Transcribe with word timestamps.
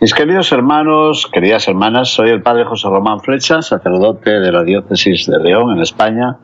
Mis 0.00 0.14
queridos 0.14 0.52
hermanos, 0.52 1.28
queridas 1.32 1.66
hermanas, 1.66 2.10
soy 2.10 2.30
el 2.30 2.40
padre 2.40 2.64
José 2.64 2.88
Román 2.88 3.18
Flecha, 3.18 3.62
sacerdote 3.62 4.38
de 4.38 4.52
la 4.52 4.62
diócesis 4.62 5.26
de 5.26 5.40
León, 5.40 5.72
en 5.72 5.82
España, 5.82 6.36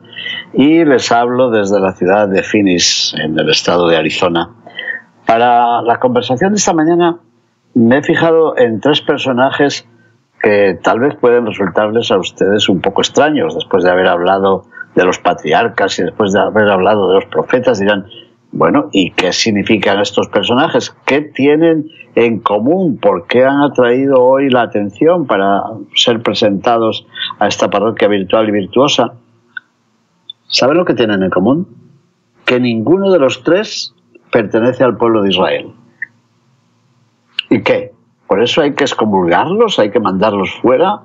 y 0.53 0.83
les 0.83 1.09
hablo 1.13 1.49
desde 1.49 1.79
la 1.79 1.93
ciudad 1.93 2.27
de 2.27 2.43
Phoenix, 2.43 3.15
en 3.17 3.39
el 3.39 3.49
estado 3.49 3.87
de 3.87 3.95
Arizona. 3.95 4.49
Para 5.25 5.81
la 5.83 5.99
conversación 6.01 6.51
de 6.51 6.57
esta 6.57 6.73
mañana 6.73 7.19
me 7.73 7.99
he 7.99 8.03
fijado 8.03 8.57
en 8.57 8.81
tres 8.81 8.99
personajes 8.99 9.87
que 10.41 10.77
tal 10.83 10.99
vez 10.99 11.15
pueden 11.15 11.45
resultarles 11.45 12.11
a 12.11 12.17
ustedes 12.17 12.67
un 12.67 12.81
poco 12.81 13.03
extraños 13.03 13.55
después 13.55 13.85
de 13.85 13.89
haber 13.89 14.07
hablado 14.07 14.65
de 14.95 15.05
los 15.05 15.19
patriarcas 15.19 15.97
y 15.99 16.03
después 16.03 16.33
de 16.33 16.41
haber 16.41 16.69
hablado 16.69 17.07
de 17.07 17.15
los 17.15 17.25
profetas, 17.27 17.79
dirán, 17.79 18.05
bueno, 18.55 18.87
¿y 18.93 19.11
qué 19.11 19.33
significan 19.33 19.99
estos 19.99 20.29
personajes? 20.29 20.95
¿Qué 21.05 21.19
tienen 21.19 21.89
en 22.15 22.39
común? 22.39 22.97
¿Por 22.97 23.27
qué 23.27 23.43
han 23.43 23.61
atraído 23.61 24.23
hoy 24.23 24.49
la 24.49 24.61
atención 24.61 25.27
para 25.27 25.61
ser 25.93 26.21
presentados 26.21 27.05
a 27.37 27.47
esta 27.47 27.69
parroquia 27.69 28.07
virtual 28.07 28.47
y 28.47 28.53
virtuosa? 28.53 29.15
¿Saben 30.47 30.77
lo 30.77 30.85
que 30.85 30.93
tienen 30.93 31.21
en 31.21 31.31
común? 31.31 31.67
Que 32.45 32.61
ninguno 32.61 33.11
de 33.11 33.19
los 33.19 33.43
tres 33.43 33.93
pertenece 34.31 34.85
al 34.85 34.95
pueblo 34.95 35.21
de 35.21 35.31
Israel. 35.31 35.73
¿Y 37.49 37.61
qué? 37.61 37.91
¿Por 38.25 38.41
eso 38.41 38.61
hay 38.61 38.73
que 38.73 38.85
excomulgarlos? 38.85 39.79
¿Hay 39.79 39.91
que 39.91 39.99
mandarlos 39.99 40.53
fuera? 40.61 41.01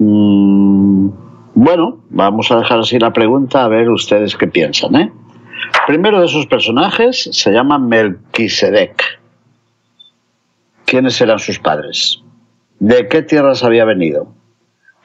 Mm, 0.00 1.10
bueno, 1.54 1.98
vamos 2.10 2.50
a 2.50 2.58
dejar 2.58 2.80
así 2.80 2.98
la 2.98 3.12
pregunta 3.12 3.62
a 3.62 3.68
ver 3.68 3.88
ustedes 3.88 4.36
qué 4.36 4.48
piensan, 4.48 4.96
¿eh? 4.96 5.12
Primero 5.88 6.20
de 6.20 6.26
esos 6.26 6.44
personajes 6.44 7.30
se 7.32 7.50
llama 7.50 7.78
Melquisedec. 7.78 9.18
¿Quiénes 10.84 11.18
eran 11.22 11.38
sus 11.38 11.58
padres? 11.58 12.22
¿De 12.78 13.08
qué 13.08 13.22
tierras 13.22 13.64
había 13.64 13.86
venido? 13.86 14.34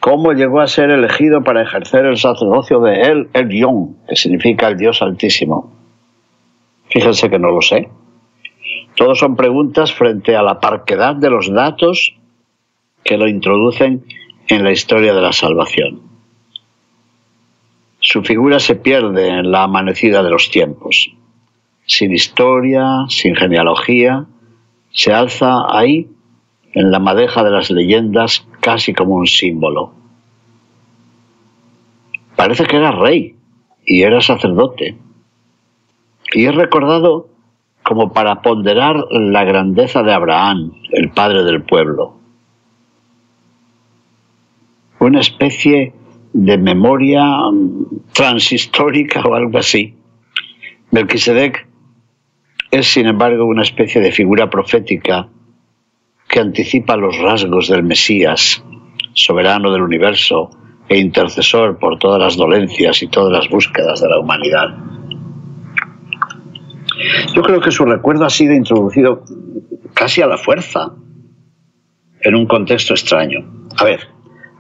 ¿Cómo 0.02 0.34
llegó 0.34 0.60
a 0.60 0.68
ser 0.68 0.90
elegido 0.90 1.42
para 1.42 1.62
ejercer 1.62 2.06
el 2.06 2.18
sacerdocio 2.18 2.82
de 2.82 2.96
El 2.96 3.30
Elyon, 3.32 3.96
que 4.10 4.18
significa 4.18 4.68
el 4.68 4.78
Dios 4.78 5.02
Altísimo? 5.02 5.74
Fíjense 6.90 7.30
que 7.30 7.40
no 7.40 7.52
lo 7.52 7.62
sé. 7.62 7.88
Todos 8.98 9.20
son 9.20 9.38
preguntas 9.38 9.94
frente 9.94 10.36
a 10.36 10.44
la 10.44 10.60
parquedad 10.60 11.16
de 11.16 11.30
los 11.30 11.50
datos 11.50 12.14
que 13.06 13.18
lo 13.18 13.30
introducen 13.30 14.04
en 14.50 14.66
la 14.66 14.74
historia 14.74 15.14
de 15.14 15.22
la 15.22 15.32
salvación. 15.32 16.13
Su 18.14 18.22
figura 18.22 18.60
se 18.60 18.76
pierde 18.76 19.28
en 19.28 19.52
la 19.52 19.64
amanecida 19.64 20.22
de 20.22 20.30
los 20.30 20.52
tiempos. 20.52 21.12
Sin 21.88 22.14
historia, 22.14 23.06
sin 23.10 23.36
genealogía, 23.36 24.28
se 24.92 25.12
alza 25.12 25.64
ahí, 25.68 26.12
en 26.74 26.92
la 26.92 27.00
madeja 27.00 27.44
de 27.44 27.50
las 27.50 27.72
leyendas, 27.72 28.48
casi 28.60 28.94
como 28.94 29.16
un 29.16 29.26
símbolo. 29.26 29.94
Parece 32.36 32.66
que 32.66 32.76
era 32.76 32.92
rey 32.92 33.36
y 33.84 34.04
era 34.04 34.22
sacerdote. 34.22 34.96
Y 36.36 36.46
es 36.46 36.54
recordado 36.54 37.30
como 37.82 38.14
para 38.14 38.44
ponderar 38.44 39.08
la 39.10 39.44
grandeza 39.44 40.04
de 40.04 40.14
Abraham, 40.14 40.74
el 40.92 41.10
padre 41.10 41.44
del 41.44 41.64
pueblo. 41.64 42.14
Una 45.00 45.20
especie 45.20 45.96
de 46.34 46.58
memoria 46.58 47.24
transhistórica 48.12 49.22
o 49.22 49.36
algo 49.36 49.58
así. 49.60 49.96
Melquisedec 50.92 51.68
es, 52.72 52.88
sin 52.88 53.08
embargo, 53.08 53.46
una 53.46 53.62
especie 53.62 54.02
de 54.02 54.12
figura 54.12 54.50
profética 54.50 55.30
que 56.28 56.40
anticipa 56.40 56.98
los 56.98 57.18
rasgos 57.20 57.70
del 57.70 57.84
Mesías, 57.84 58.64
soberano 59.14 59.72
del 59.72 59.84
universo 59.84 60.50
e 60.90 60.98
intercesor 60.98 61.78
por 61.78 62.00
todas 62.00 62.20
las 62.20 62.36
dolencias 62.36 63.04
y 63.04 63.08
todas 63.08 63.32
las 63.32 63.50
búsquedas 63.50 64.02
de 64.02 64.10
la 64.10 64.20
humanidad. 64.20 64.76
Yo 67.36 67.42
creo 67.44 67.62
que 67.62 67.72
su 67.72 67.86
recuerdo 67.86 68.26
ha 68.26 68.30
sido 68.30 68.54
introducido 68.54 69.24
casi 69.94 70.22
a 70.22 70.28
la 70.28 70.38
fuerza 70.38 70.94
en 72.22 72.36
un 72.36 72.48
contexto 72.48 72.94
extraño. 72.94 73.68
A 73.78 73.84
ver, 73.84 74.08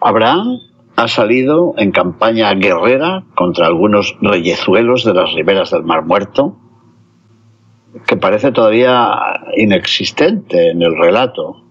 Abraham 0.01 0.59
ha 0.95 1.07
salido 1.07 1.73
en 1.77 1.91
campaña 1.91 2.53
guerrera 2.53 3.23
contra 3.35 3.67
algunos 3.67 4.15
reyezuelos 4.21 5.03
de 5.03 5.13
las 5.13 5.33
riberas 5.33 5.71
del 5.71 5.83
Mar 5.83 6.05
Muerto, 6.05 6.55
que 8.07 8.17
parece 8.17 8.51
todavía 8.51 9.11
inexistente 9.57 10.69
en 10.69 10.81
el 10.81 10.95
relato. 10.97 11.61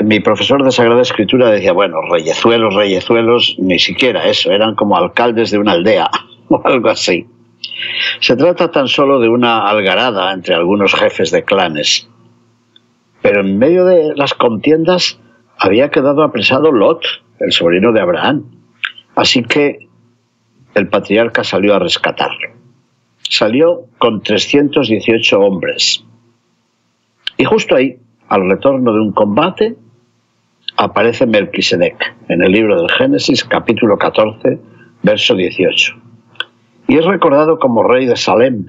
Mi 0.00 0.20
profesor 0.20 0.64
de 0.64 0.70
Sagrada 0.70 1.02
Escritura 1.02 1.50
decía, 1.50 1.72
bueno, 1.72 2.00
reyezuelos, 2.02 2.74
reyezuelos, 2.74 3.56
ni 3.58 3.78
siquiera 3.78 4.26
eso, 4.26 4.50
eran 4.50 4.74
como 4.74 4.96
alcaldes 4.96 5.50
de 5.50 5.58
una 5.58 5.72
aldea 5.72 6.10
o 6.48 6.60
algo 6.64 6.88
así. 6.88 7.26
Se 8.20 8.36
trata 8.36 8.70
tan 8.70 8.88
solo 8.88 9.20
de 9.20 9.28
una 9.28 9.68
algarada 9.68 10.32
entre 10.32 10.54
algunos 10.54 10.94
jefes 10.94 11.30
de 11.30 11.44
clanes. 11.44 12.08
Pero 13.20 13.40
en 13.40 13.58
medio 13.58 13.84
de 13.84 14.14
las 14.16 14.34
contiendas 14.34 15.18
había 15.58 15.90
quedado 15.90 16.22
apresado 16.22 16.72
Lot, 16.72 17.02
el 17.42 17.52
sobrino 17.52 17.92
de 17.92 18.00
Abraham. 18.00 18.44
Así 19.14 19.42
que 19.42 19.88
el 20.74 20.88
patriarca 20.88 21.44
salió 21.44 21.74
a 21.74 21.78
rescatarlo. 21.78 22.50
Salió 23.28 23.86
con 23.98 24.22
318 24.22 25.40
hombres. 25.40 26.04
Y 27.36 27.44
justo 27.44 27.74
ahí, 27.74 27.98
al 28.28 28.48
retorno 28.48 28.92
de 28.92 29.00
un 29.00 29.12
combate, 29.12 29.76
aparece 30.76 31.26
Melquisedec 31.26 32.16
en 32.28 32.42
el 32.42 32.52
libro 32.52 32.80
del 32.80 32.90
Génesis, 32.90 33.44
capítulo 33.44 33.98
14, 33.98 34.58
verso 35.02 35.34
18. 35.34 35.94
Y 36.88 36.96
es 36.96 37.04
recordado 37.04 37.58
como 37.58 37.82
rey 37.82 38.06
de 38.06 38.16
Salem, 38.16 38.66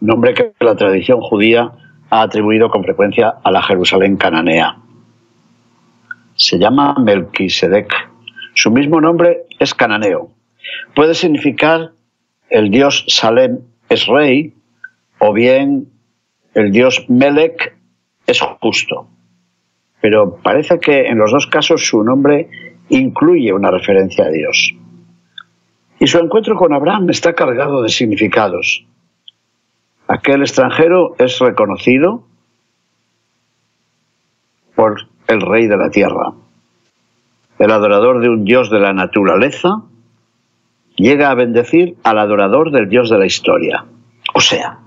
nombre 0.00 0.34
que 0.34 0.52
la 0.60 0.76
tradición 0.76 1.20
judía 1.20 1.72
ha 2.10 2.22
atribuido 2.22 2.70
con 2.70 2.82
frecuencia 2.84 3.34
a 3.42 3.50
la 3.50 3.62
Jerusalén 3.62 4.16
cananea 4.16 4.78
se 6.36 6.58
llama 6.58 6.94
Melquisedec. 6.98 7.92
Su 8.54 8.70
mismo 8.70 9.00
nombre 9.00 9.46
es 9.58 9.74
cananeo. 9.74 10.30
Puede 10.94 11.14
significar 11.14 11.92
el 12.48 12.70
dios 12.70 13.04
Salem 13.08 13.60
es 13.88 14.06
rey 14.06 14.54
o 15.18 15.32
bien 15.32 15.88
el 16.54 16.70
dios 16.72 17.04
Melech 17.08 17.76
es 18.26 18.40
justo. 18.60 19.08
Pero 20.00 20.36
parece 20.42 20.78
que 20.78 21.06
en 21.06 21.18
los 21.18 21.32
dos 21.32 21.46
casos 21.46 21.86
su 21.86 22.02
nombre 22.02 22.48
incluye 22.88 23.52
una 23.52 23.70
referencia 23.70 24.24
a 24.24 24.30
Dios. 24.30 24.74
Y 25.98 26.06
su 26.06 26.18
encuentro 26.18 26.56
con 26.56 26.72
Abraham 26.72 27.10
está 27.10 27.34
cargado 27.34 27.82
de 27.82 27.88
significados. 27.88 28.86
Aquel 30.08 30.42
extranjero 30.42 31.16
es 31.18 31.38
reconocido 31.38 32.24
por 34.74 35.08
el 35.28 35.40
rey 35.40 35.66
de 35.66 35.76
la 35.76 35.90
tierra. 35.90 36.32
El 37.58 37.70
adorador 37.70 38.20
de 38.20 38.28
un 38.28 38.44
dios 38.44 38.70
de 38.70 38.80
la 38.80 38.92
naturaleza 38.92 39.82
llega 40.96 41.30
a 41.30 41.34
bendecir 41.34 41.96
al 42.02 42.18
adorador 42.18 42.70
del 42.70 42.88
dios 42.88 43.10
de 43.10 43.18
la 43.18 43.26
historia. 43.26 43.84
O 44.34 44.40
sea, 44.40 44.78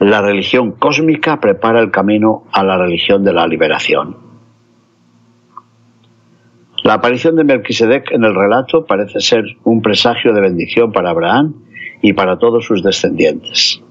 la 0.00 0.22
religión 0.22 0.72
cósmica 0.72 1.40
prepara 1.40 1.80
el 1.80 1.90
camino 1.90 2.44
a 2.52 2.64
la 2.64 2.76
religión 2.76 3.24
de 3.24 3.32
la 3.32 3.46
liberación. 3.46 4.16
La 6.84 6.94
aparición 6.94 7.36
de 7.36 7.44
Melquisedec 7.44 8.12
en 8.12 8.24
el 8.24 8.34
relato 8.34 8.86
parece 8.86 9.20
ser 9.20 9.44
un 9.64 9.82
presagio 9.82 10.32
de 10.32 10.40
bendición 10.40 10.92
para 10.92 11.10
Abraham 11.10 11.54
y 12.00 12.12
para 12.12 12.38
todos 12.38 12.64
sus 12.64 12.82
descendientes. 12.82 13.82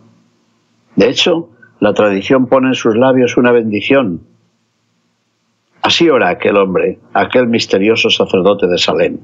De 0.96 1.10
hecho, 1.10 1.50
la 1.80 1.94
tradición 1.94 2.48
pone 2.48 2.70
en 2.70 2.74
sus 2.74 2.96
labios 2.96 3.38
una 3.38 3.52
bendición 3.52 4.22
Así 5.88 6.10
ora 6.10 6.28
aquel 6.28 6.58
hombre, 6.58 7.00
aquel 7.14 7.48
misterioso 7.48 8.10
sacerdote 8.10 8.68
de 8.68 8.78
Salem. 8.78 9.20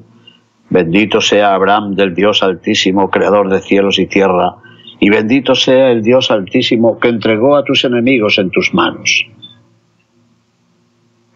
Bendito 0.70 1.20
sea 1.20 1.56
Abraham 1.56 1.94
del 1.94 2.16
Dios 2.16 2.42
Altísimo, 2.42 3.10
Creador 3.10 3.50
de 3.50 3.60
cielos 3.60 4.00
y 4.00 4.06
tierra, 4.06 4.56
y 4.98 5.10
bendito 5.10 5.56
sea 5.56 5.92
el 5.92 6.02
Dios 6.02 6.32
altísimo 6.32 7.00
que 7.00 7.10
entregó 7.10 7.58
a 7.58 7.66
tus 7.66 7.84
enemigos 7.84 8.38
en 8.38 8.50
tus 8.50 8.74
manos. 8.74 9.28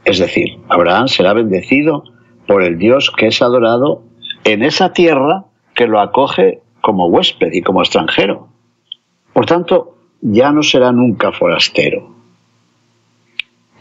Es 0.06 0.19
decir, 0.19 0.59
Abraham 0.69 1.09
será 1.09 1.33
bendecido 1.33 2.06
por 2.47 2.63
el 2.63 2.77
Dios 2.77 3.12
que 3.12 3.27
es 3.27 3.41
adorado 3.41 4.03
en 4.45 4.63
esa 4.63 4.94
tierra 4.94 5.44
que 5.73 5.88
lo 5.88 6.00
acoge 6.00 6.62
como 6.80 7.07
huésped 7.07 7.51
y 7.51 7.63
como 7.63 7.81
extranjero. 7.81 8.47
Por 9.33 9.45
tanto, 9.45 9.97
ya 10.21 10.53
no 10.53 10.63
será 10.63 10.94
nunca 10.94 11.33
forastero. 11.33 12.15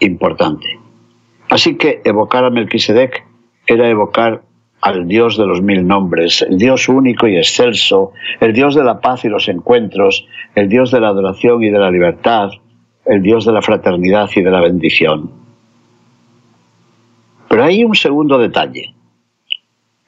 Importante. 0.00 0.85
Así 1.50 1.76
que 1.76 2.00
evocar 2.04 2.44
a 2.44 2.50
Melquisedec 2.50 3.24
era 3.66 3.88
evocar 3.88 4.42
al 4.80 5.08
Dios 5.08 5.36
de 5.36 5.46
los 5.46 5.62
mil 5.62 5.86
nombres, 5.86 6.42
el 6.42 6.58
Dios 6.58 6.88
único 6.88 7.26
y 7.26 7.36
excelso, 7.36 8.12
el 8.40 8.52
Dios 8.52 8.74
de 8.74 8.84
la 8.84 9.00
paz 9.00 9.24
y 9.24 9.28
los 9.28 9.48
encuentros, 9.48 10.26
el 10.54 10.68
Dios 10.68 10.90
de 10.90 11.00
la 11.00 11.08
adoración 11.08 11.62
y 11.64 11.70
de 11.70 11.78
la 11.78 11.90
libertad, 11.90 12.50
el 13.04 13.22
Dios 13.22 13.44
de 13.46 13.52
la 13.52 13.62
fraternidad 13.62 14.28
y 14.34 14.42
de 14.42 14.50
la 14.50 14.60
bendición. 14.60 15.30
Pero 17.48 17.64
hay 17.64 17.84
un 17.84 17.94
segundo 17.94 18.38
detalle. 18.38 18.94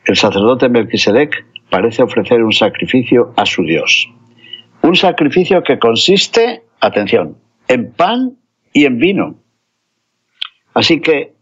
El 0.05 0.17
sacerdote 0.17 0.69
Melquisedec 0.69 1.47
parece 1.71 2.03
ofrecer 2.03 2.43
un 2.43 2.53
sacrificio 2.53 3.33
a 3.37 3.47
su 3.47 3.63
Dios. 3.63 4.11
Un 4.83 4.97
sacrificio 4.97 5.63
que 5.63 5.79
consiste, 5.79 6.63
atención, 6.81 7.37
en 7.69 7.93
pan 7.93 8.37
y 8.73 8.85
en 8.85 8.99
vino. 8.99 9.35
Así 10.79 11.01
que, 11.01 11.35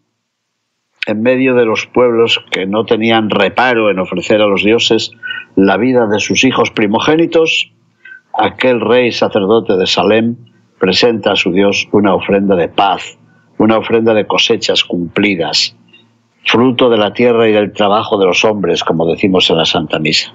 en 1.07 1.21
medio 1.21 1.55
de 1.55 1.67
los 1.67 1.87
pueblos 1.87 2.43
que 2.51 2.65
no 2.65 2.87
tenían 2.87 3.29
reparo 3.29 3.91
en 3.91 3.99
ofrecer 3.99 4.41
a 4.41 4.47
los 4.47 4.65
dioses 4.65 5.11
la 5.57 5.77
vida 5.77 6.07
de 6.07 6.21
sus 6.21 6.43
hijos 6.43 6.71
primogénitos, 6.71 7.71
aquel 8.33 8.81
rey 8.81 9.13
sacerdote 9.13 9.77
de 9.77 9.87
Salem 9.87 10.37
presenta 10.79 11.33
a 11.33 11.37
su 11.37 11.53
Dios 11.53 11.87
una 11.93 12.15
ofrenda 12.15 12.57
de 12.57 12.69
paz, 12.69 13.19
una 13.59 13.77
ofrenda 13.77 14.15
de 14.15 14.27
cosechas 14.27 14.85
cumplidas, 14.85 15.77
fruto 16.47 16.89
de 16.89 16.97
la 16.97 17.13
tierra 17.13 17.47
y 17.47 17.53
del 17.53 17.75
trabajo 17.75 18.17
de 18.17 18.25
los 18.25 18.43
hombres, 18.43 18.85
como 18.85 19.05
decimos 19.05 19.51
en 19.51 19.59
la 19.59 19.67
Santa 19.67 19.99
Misa. 19.99 20.33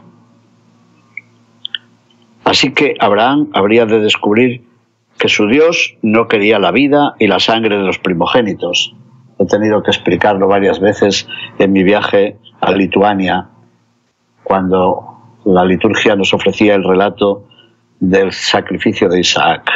Así 2.43 2.71
que 2.71 2.93
Abraham 2.99 3.49
habría 3.53 3.87
de 3.87 3.99
descubrir 3.99 4.61
que 5.17 5.29
su 5.29 5.47
Dios 5.47 5.95
no 6.01 6.27
quería 6.27 6.59
la 6.59 6.71
vida 6.71 7.15
y 7.19 7.27
la 7.27 7.39
sangre 7.39 7.77
de 7.77 7.83
los 7.83 7.99
primogénitos. 7.99 8.95
He 9.39 9.45
tenido 9.45 9.81
que 9.83 9.91
explicarlo 9.91 10.47
varias 10.47 10.79
veces 10.79 11.27
en 11.59 11.71
mi 11.71 11.83
viaje 11.83 12.37
a 12.59 12.71
Lituania, 12.71 13.49
cuando 14.43 15.11
la 15.45 15.65
liturgia 15.65 16.15
nos 16.15 16.33
ofrecía 16.33 16.75
el 16.75 16.83
relato 16.83 17.47
del 17.99 18.31
sacrificio 18.31 19.09
de 19.09 19.19
Isaac. 19.19 19.69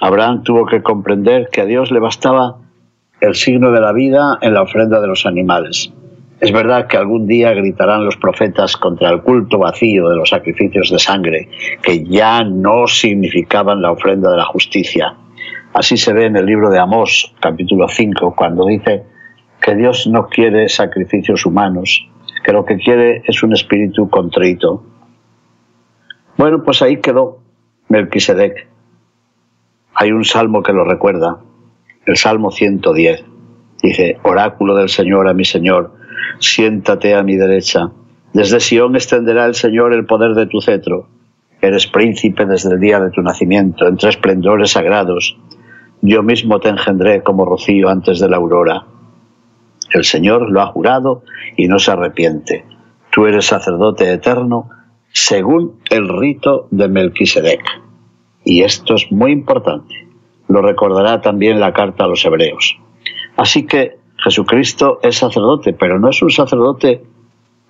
Abraham 0.00 0.42
tuvo 0.42 0.66
que 0.66 0.82
comprender 0.82 1.48
que 1.52 1.60
a 1.60 1.66
Dios 1.66 1.90
le 1.90 2.00
bastaba 2.00 2.56
el 3.20 3.34
signo 3.34 3.70
de 3.70 3.80
la 3.80 3.92
vida 3.92 4.38
en 4.40 4.54
la 4.54 4.62
ofrenda 4.62 5.00
de 5.00 5.06
los 5.06 5.26
animales. 5.26 5.92
Es 6.40 6.52
verdad 6.52 6.86
que 6.86 6.96
algún 6.96 7.26
día 7.26 7.52
gritarán 7.52 8.06
los 8.06 8.16
profetas 8.16 8.74
contra 8.74 9.10
el 9.10 9.20
culto 9.20 9.58
vacío 9.58 10.08
de 10.08 10.16
los 10.16 10.30
sacrificios 10.30 10.90
de 10.90 10.98
sangre, 10.98 11.50
que 11.82 12.02
ya 12.02 12.42
no 12.42 12.86
significaban 12.86 13.82
la 13.82 13.92
ofrenda 13.92 14.30
de 14.30 14.38
la 14.38 14.46
justicia. 14.46 15.14
Así 15.74 15.98
se 15.98 16.14
ve 16.14 16.24
en 16.24 16.36
el 16.36 16.46
libro 16.46 16.70
de 16.70 16.78
Amós, 16.78 17.34
capítulo 17.40 17.88
5, 17.88 18.34
cuando 18.34 18.64
dice 18.64 19.04
que 19.60 19.74
Dios 19.74 20.06
no 20.06 20.28
quiere 20.28 20.70
sacrificios 20.70 21.44
humanos, 21.44 22.08
que 22.42 22.52
lo 22.52 22.64
que 22.64 22.78
quiere 22.78 23.22
es 23.26 23.42
un 23.42 23.52
espíritu 23.52 24.08
contrito. 24.08 24.82
Bueno, 26.38 26.62
pues 26.64 26.80
ahí 26.80 27.02
quedó 27.02 27.40
Melquisedec. 27.88 28.66
Hay 29.94 30.10
un 30.12 30.24
salmo 30.24 30.62
que 30.62 30.72
lo 30.72 30.84
recuerda, 30.84 31.38
el 32.06 32.16
Salmo 32.16 32.50
110. 32.50 33.24
Dice, 33.82 34.16
oráculo 34.22 34.74
del 34.74 34.88
Señor 34.88 35.28
a 35.28 35.34
mi 35.34 35.44
Señor, 35.44 35.99
siéntate 36.38 37.14
a 37.14 37.22
mi 37.22 37.36
derecha. 37.36 37.90
Desde 38.32 38.60
Sión 38.60 38.94
extenderá 38.94 39.46
el 39.46 39.54
Señor 39.54 39.92
el 39.92 40.06
poder 40.06 40.34
de 40.34 40.46
tu 40.46 40.60
cetro. 40.60 41.08
Eres 41.60 41.86
príncipe 41.86 42.46
desde 42.46 42.74
el 42.74 42.80
día 42.80 43.00
de 43.00 43.10
tu 43.10 43.22
nacimiento, 43.22 43.86
entre 43.86 44.10
esplendores 44.10 44.72
sagrados. 44.72 45.36
Yo 46.00 46.22
mismo 46.22 46.60
te 46.60 46.68
engendré 46.68 47.22
como 47.22 47.44
rocío 47.44 47.88
antes 47.88 48.20
de 48.20 48.28
la 48.28 48.36
aurora. 48.36 48.84
El 49.92 50.04
Señor 50.04 50.50
lo 50.50 50.62
ha 50.62 50.66
jurado 50.66 51.22
y 51.56 51.68
no 51.68 51.78
se 51.78 51.90
arrepiente. 51.90 52.64
Tú 53.10 53.26
eres 53.26 53.46
sacerdote 53.46 54.10
eterno 54.12 54.70
según 55.12 55.80
el 55.90 56.08
rito 56.08 56.68
de 56.70 56.88
Melquisedec. 56.88 57.60
Y 58.44 58.62
esto 58.62 58.94
es 58.94 59.10
muy 59.10 59.32
importante 59.32 60.10
lo 60.50 60.62
recordará 60.62 61.20
también 61.20 61.60
la 61.60 61.72
carta 61.72 62.04
a 62.04 62.08
los 62.08 62.24
hebreos. 62.24 62.76
Así 63.36 63.66
que 63.66 63.98
Jesucristo 64.22 65.00
es 65.02 65.16
sacerdote, 65.16 65.72
pero 65.72 65.98
no 65.98 66.10
es 66.10 66.22
un 66.22 66.30
sacerdote 66.30 67.02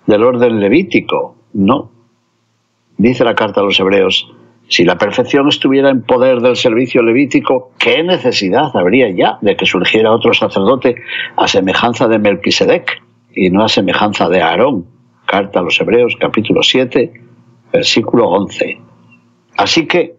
del 0.05 0.23
orden 0.23 0.59
levítico, 0.59 1.35
no. 1.53 1.91
Dice 2.97 3.23
la 3.23 3.35
carta 3.35 3.61
a 3.61 3.63
los 3.63 3.79
hebreos, 3.79 4.31
si 4.67 4.83
la 4.83 4.97
perfección 4.97 5.47
estuviera 5.47 5.89
en 5.89 6.01
poder 6.03 6.39
del 6.39 6.55
servicio 6.55 7.01
levítico, 7.01 7.71
¿qué 7.77 8.03
necesidad 8.03 8.75
habría 8.75 9.09
ya 9.09 9.37
de 9.41 9.55
que 9.55 9.65
surgiera 9.65 10.11
otro 10.11 10.33
sacerdote 10.33 10.95
a 11.35 11.47
semejanza 11.47 12.07
de 12.07 12.19
Melquisedec 12.19 13.01
y 13.33 13.49
no 13.49 13.63
a 13.63 13.69
semejanza 13.69 14.29
de 14.29 14.41
Aarón? 14.41 14.85
Carta 15.25 15.59
a 15.59 15.63
los 15.63 15.79
Hebreos, 15.79 16.15
capítulo 16.19 16.63
7, 16.63 17.13
versículo 17.71 18.29
11. 18.29 18.79
Así 19.57 19.87
que 19.87 20.15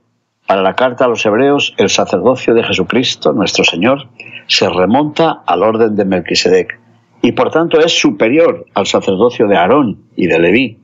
para 0.46 0.62
la 0.62 0.74
carta 0.74 1.04
a 1.04 1.08
los 1.08 1.24
hebreos, 1.24 1.74
el 1.78 1.88
sacerdocio 1.88 2.52
de 2.54 2.64
Jesucristo, 2.64 3.32
nuestro 3.32 3.64
Señor, 3.64 4.08
se 4.46 4.68
remonta 4.68 5.42
al 5.46 5.62
orden 5.62 5.94
de 5.96 6.04
Melquisedec 6.04 6.80
y 7.22 7.32
por 7.32 7.50
tanto 7.50 7.78
es 7.78 7.98
superior 7.98 8.66
al 8.74 8.86
sacerdocio 8.86 9.46
de 9.46 9.56
Aarón 9.56 10.04
y 10.16 10.26
de 10.26 10.38
Leví, 10.38 10.78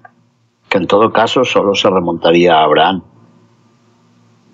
que 0.68 0.78
en 0.78 0.86
todo 0.86 1.12
caso 1.12 1.44
solo 1.44 1.74
se 1.74 1.90
remontaría 1.90 2.54
a 2.54 2.64
Abraham. 2.64 3.02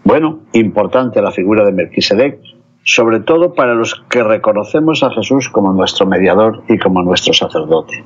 Bueno, 0.03 0.41
importante 0.53 1.21
la 1.23 1.31
figura 1.31 1.65
de 1.65 1.73
Melquisedec, 1.73 2.39
sobre 2.85 3.21
todo 3.21 3.55
para 3.55 3.75
los 3.75 3.95
que 4.09 4.23
reconocemos 4.23 5.03
a 5.03 5.11
Jesús 5.11 5.49
como 5.49 5.73
nuestro 5.73 6.07
mediador 6.07 6.63
y 6.69 6.79
como 6.79 7.03
nuestro 7.03 7.33
sacerdote. 7.33 8.05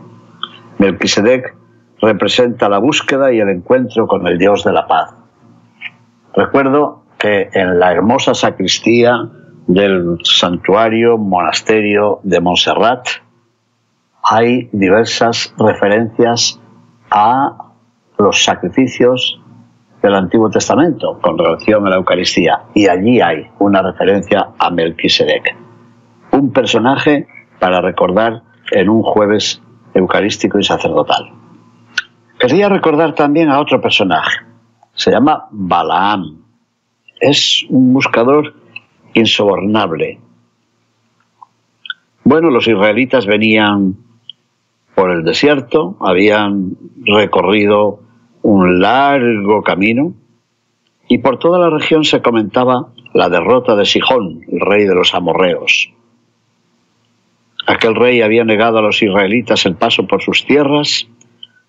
Melquisedec 0.78 1.54
representa 2.00 2.68
la 2.68 2.78
búsqueda 2.78 3.32
y 3.32 3.40
el 3.40 3.48
encuentro 3.48 4.06
con 4.06 4.26
el 4.26 4.38
Dios 4.38 4.64
de 4.64 4.72
la 4.72 4.86
paz. 4.86 5.14
Recuerdo 6.34 7.02
que 7.18 7.50
en 7.52 7.80
la 7.80 7.92
hermosa 7.92 8.34
sacristía 8.34 9.28
del 9.68 10.16
santuario 10.25 11.18
monasterio 11.18 12.20
de 12.22 12.40
Montserrat 12.40 13.06
hay 14.22 14.70
diversas 14.72 15.54
referencias 15.58 16.58
a 17.10 17.75
los 18.16 18.42
sacrificios 18.42 19.40
del 20.02 20.14
Antiguo 20.14 20.48
Testamento 20.48 21.18
con 21.20 21.37
relación 21.38 21.87
a 21.87 21.90
la 21.90 21.96
Eucaristía 21.96 22.62
y 22.75 22.88
allí 22.88 23.20
hay 23.20 23.50
una 23.58 23.82
referencia 23.82 24.48
a 24.58 24.70
Melquisedec, 24.70 25.54
un 26.32 26.50
personaje 26.50 27.26
para 27.60 27.82
recordar 27.82 28.42
en 28.70 28.88
un 28.88 29.02
jueves 29.02 29.62
eucarístico 29.92 30.58
y 30.58 30.64
sacerdotal. 30.64 31.30
Quería 32.38 32.70
recordar 32.70 33.14
también 33.14 33.50
a 33.50 33.60
otro 33.60 33.82
personaje, 33.82 34.46
se 34.94 35.10
llama 35.10 35.46
Balaam. 35.50 36.42
Es 37.20 37.66
un 37.68 37.92
buscador 37.92 38.54
insobornable. 39.18 40.18
Bueno, 42.25 42.50
los 42.50 42.66
israelitas 42.66 43.26
venían 43.26 43.96
por 44.94 45.10
el 45.10 45.25
desierto, 45.25 45.96
habían 46.00 46.76
recorrido 47.04 48.00
un 48.42 48.80
largo 48.80 49.62
camino 49.62 50.14
y 51.08 51.18
por 51.18 51.38
toda 51.38 51.58
la 51.58 51.70
región 51.70 52.04
se 52.04 52.20
comentaba 52.20 52.88
la 53.14 53.28
derrota 53.28 53.76
de 53.76 53.87
Sijón, 53.87 54.40
el 54.48 54.60
rey 54.60 54.84
de 54.84 54.94
los 54.94 55.14
amorreos. 55.14 55.92
Aquel 57.66 57.94
rey 57.94 58.22
había 58.22 58.44
negado 58.44 58.78
a 58.78 58.82
los 58.82 59.02
israelitas 59.02 59.66
el 59.66 59.76
paso 59.76 60.06
por 60.06 60.22
sus 60.22 60.44
tierras 60.44 61.08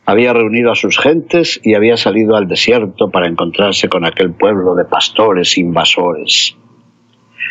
había 0.10 0.34
reunido 0.34 0.72
a 0.72 0.76
sus 0.76 0.98
gentes 0.98 1.60
y 1.64 1.76
había 1.76 1.96
salido 1.96 2.36
al 2.36 2.48
desierto 2.48 3.12
para 3.12 3.28
encontrarse 3.28 3.90
con 3.90 4.06
aquel 4.06 4.32
pueblo 4.32 4.74
de 4.74 4.86
pastores 4.86 5.56
invasores. 5.60 6.58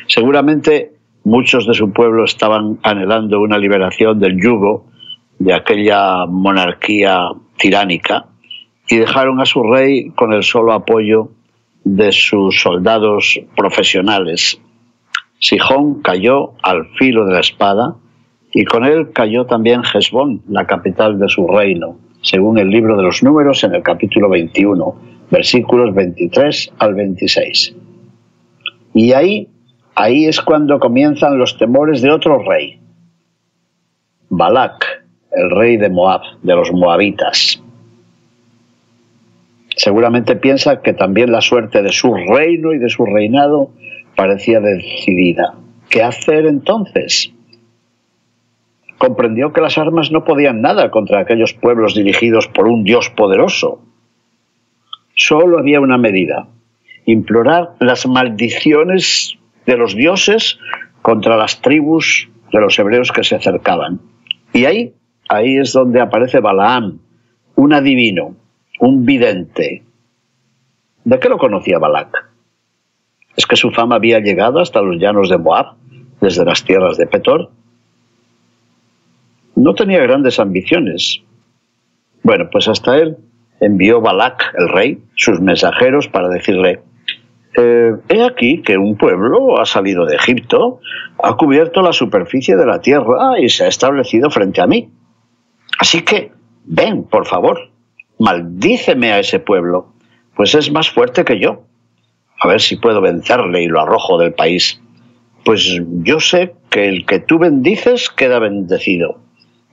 Seguramente 0.09 0.93
muchos 1.25 1.67
de 1.67 1.75
su 1.75 1.93
pueblo 1.93 2.25
estaban 2.25 2.79
anhelando 2.83 3.41
una 3.41 3.59
liberación 3.59 4.19
del 4.19 4.41
yugo 4.41 4.87
de 5.39 5.55
aquella 5.55 6.27
monarquía 6.27 7.29
tiránica 7.57 8.27
y 8.89 8.97
dejaron 8.97 9.41
a 9.41 9.47
su 9.47 9.63
rey 9.63 10.11
con 10.11 10.33
el 10.33 10.43
solo 10.43 10.73
apoyo 10.73 11.31
de 11.85 12.11
sus 12.11 12.61
soldados 12.61 13.41
profesionales. 13.57 14.61
Sijón 15.39 16.03
cayó 16.03 16.55
al 16.63 16.87
filo 16.99 17.25
de 17.25 17.35
la 17.35 17.41
espada 17.41 17.95
y 18.53 18.65
con 18.65 18.85
él 18.85 19.13
cayó 19.13 19.47
también 19.47 19.83
Hezbón, 19.83 20.43
la 20.49 20.67
capital 20.67 21.19
de 21.21 21.29
su 21.29 21.47
reino 21.47 21.99
según 22.23 22.59
el 22.59 22.69
libro 22.69 22.97
de 22.97 23.03
los 23.03 23.23
números 23.23 23.63
en 23.65 23.75
el 23.75 23.83
capítulo 23.83 24.29
21, 24.29 24.95
versículos 25.31 25.95
23 25.95 26.73
al 26.79 26.95
26. 26.95 27.75
Y 28.95 29.13
ahí, 29.13 29.49
ahí 29.99 30.27
es 30.27 30.41
cuando 30.41 30.79
comienzan 30.79 31.39
los 31.39 31.59
temores 31.59 32.01
de 32.03 32.11
otro 32.13 32.39
rey, 32.39 32.79
Balak, 34.29 35.05
el 35.33 35.51
rey 35.51 35.77
de 35.77 35.91
Moab, 35.91 36.21
de 36.41 36.55
los 36.55 36.71
moabitas. 36.73 37.61
Seguramente 39.75 40.37
piensa 40.37 40.83
que 40.83 40.93
también 40.93 41.33
la 41.33 41.41
suerte 41.41 41.83
de 41.83 41.91
su 41.91 42.15
reino 42.15 42.73
y 42.73 42.79
de 42.79 42.89
su 42.89 43.07
reinado 43.07 43.71
parecía 44.15 44.61
decidida. 44.61 45.55
¿Qué 45.89 46.03
hacer 46.03 46.47
entonces? 46.47 47.33
Comprendió 48.99 49.53
que 49.53 49.61
las 49.61 49.79
armas 49.79 50.13
no 50.13 50.25
podían 50.25 50.61
nada 50.61 50.91
contra 50.91 51.21
aquellos 51.21 51.55
pueblos 51.55 51.95
dirigidos 51.95 52.47
por 52.47 52.69
un 52.69 52.85
Dios 52.85 53.11
poderoso. 53.11 53.81
Solo 55.15 55.59
había 55.59 55.81
una 55.81 55.99
medida, 55.99 56.49
implorar 57.07 57.71
las 57.81 58.07
maldiciones 58.07 59.38
de 59.69 59.77
los 59.77 59.95
dioses 59.95 60.59
contra 61.03 61.37
las 61.37 61.61
tribus 61.61 62.31
de 62.51 62.59
los 62.59 62.79
hebreos 62.79 63.13
que 63.13 63.23
se 63.23 63.37
acercaban. 63.37 64.01
Y 64.55 64.65
ahí, 64.65 64.95
ahí 65.29 65.59
es 65.59 65.75
donde 65.75 66.01
aparece 66.01 66.41
Balaam, 66.41 67.01
un 67.55 67.75
adivino, 67.75 68.35
un 68.81 69.05
vidente. 69.05 69.83
¿De 71.05 71.19
qué 71.21 71.29
lo 71.29 71.37
conocía 71.37 71.79
Balak? 71.79 72.31
¿Es 73.37 73.45
que 73.45 73.57
su 73.57 73.71
fama 73.71 73.97
había 73.97 74.21
llegado 74.21 74.59
hasta 74.59 74.81
los 74.81 74.97
llanos 74.99 75.29
de 75.29 75.37
Moab, 75.37 75.75
desde 76.23 76.47
las 76.47 76.65
tierras 76.65 76.97
de 76.97 77.07
Petor? 77.07 77.51
No 79.55 79.75
tenía 79.75 80.01
grandes 80.01 80.41
ambiciones. 80.41 81.21
Bueno, 82.23 82.49
pues 82.51 82.69
hasta 82.69 82.97
él 82.97 83.19
envió 83.61 84.01
Balak, 84.01 84.55
el 84.57 84.71
rey, 84.71 85.03
sus 85.15 85.43
mensajeros 85.43 86.09
para 86.09 86.31
decirle, 86.31 86.81
eh, 87.61 87.97
he 88.09 88.23
aquí 88.23 88.63
que 88.63 88.79
un 88.79 88.97
pueblo 88.97 89.61
ha 89.61 89.67
salido 89.67 90.07
de 90.07 90.15
Egipto, 90.15 90.81
ha 91.23 91.37
cubierto 91.37 91.83
la 91.83 91.93
superficie 91.93 92.57
de 92.57 92.65
la 92.65 92.81
tierra 92.81 93.39
y 93.41 93.49
se 93.49 93.65
ha 93.65 93.69
establecido 93.69 94.31
frente 94.31 94.61
a 94.61 94.67
mí. 94.67 94.91
Así 95.81 96.03
que, 96.03 96.31
ven, 96.65 97.05
por 97.05 97.27
favor, 97.27 97.71
maldíceme 98.19 99.13
a 99.13 99.19
ese 99.19 99.41
pueblo, 99.41 99.93
pues 100.37 100.55
es 100.55 100.71
más 100.71 100.91
fuerte 100.91 101.25
que 101.25 101.41
yo. 101.41 101.65
A 102.41 102.47
ver 102.47 102.61
si 102.61 102.77
puedo 102.77 103.01
vencerle 103.01 103.63
y 103.63 103.67
lo 103.67 103.81
arrojo 103.81 104.19
del 104.19 104.33
país. 104.33 104.81
Pues 105.45 105.81
yo 106.05 106.21
sé 106.21 106.55
que 106.71 106.89
el 106.89 107.07
que 107.07 107.19
tú 107.19 107.39
bendices 107.39 108.09
queda 108.11 108.39
bendecido 108.39 109.19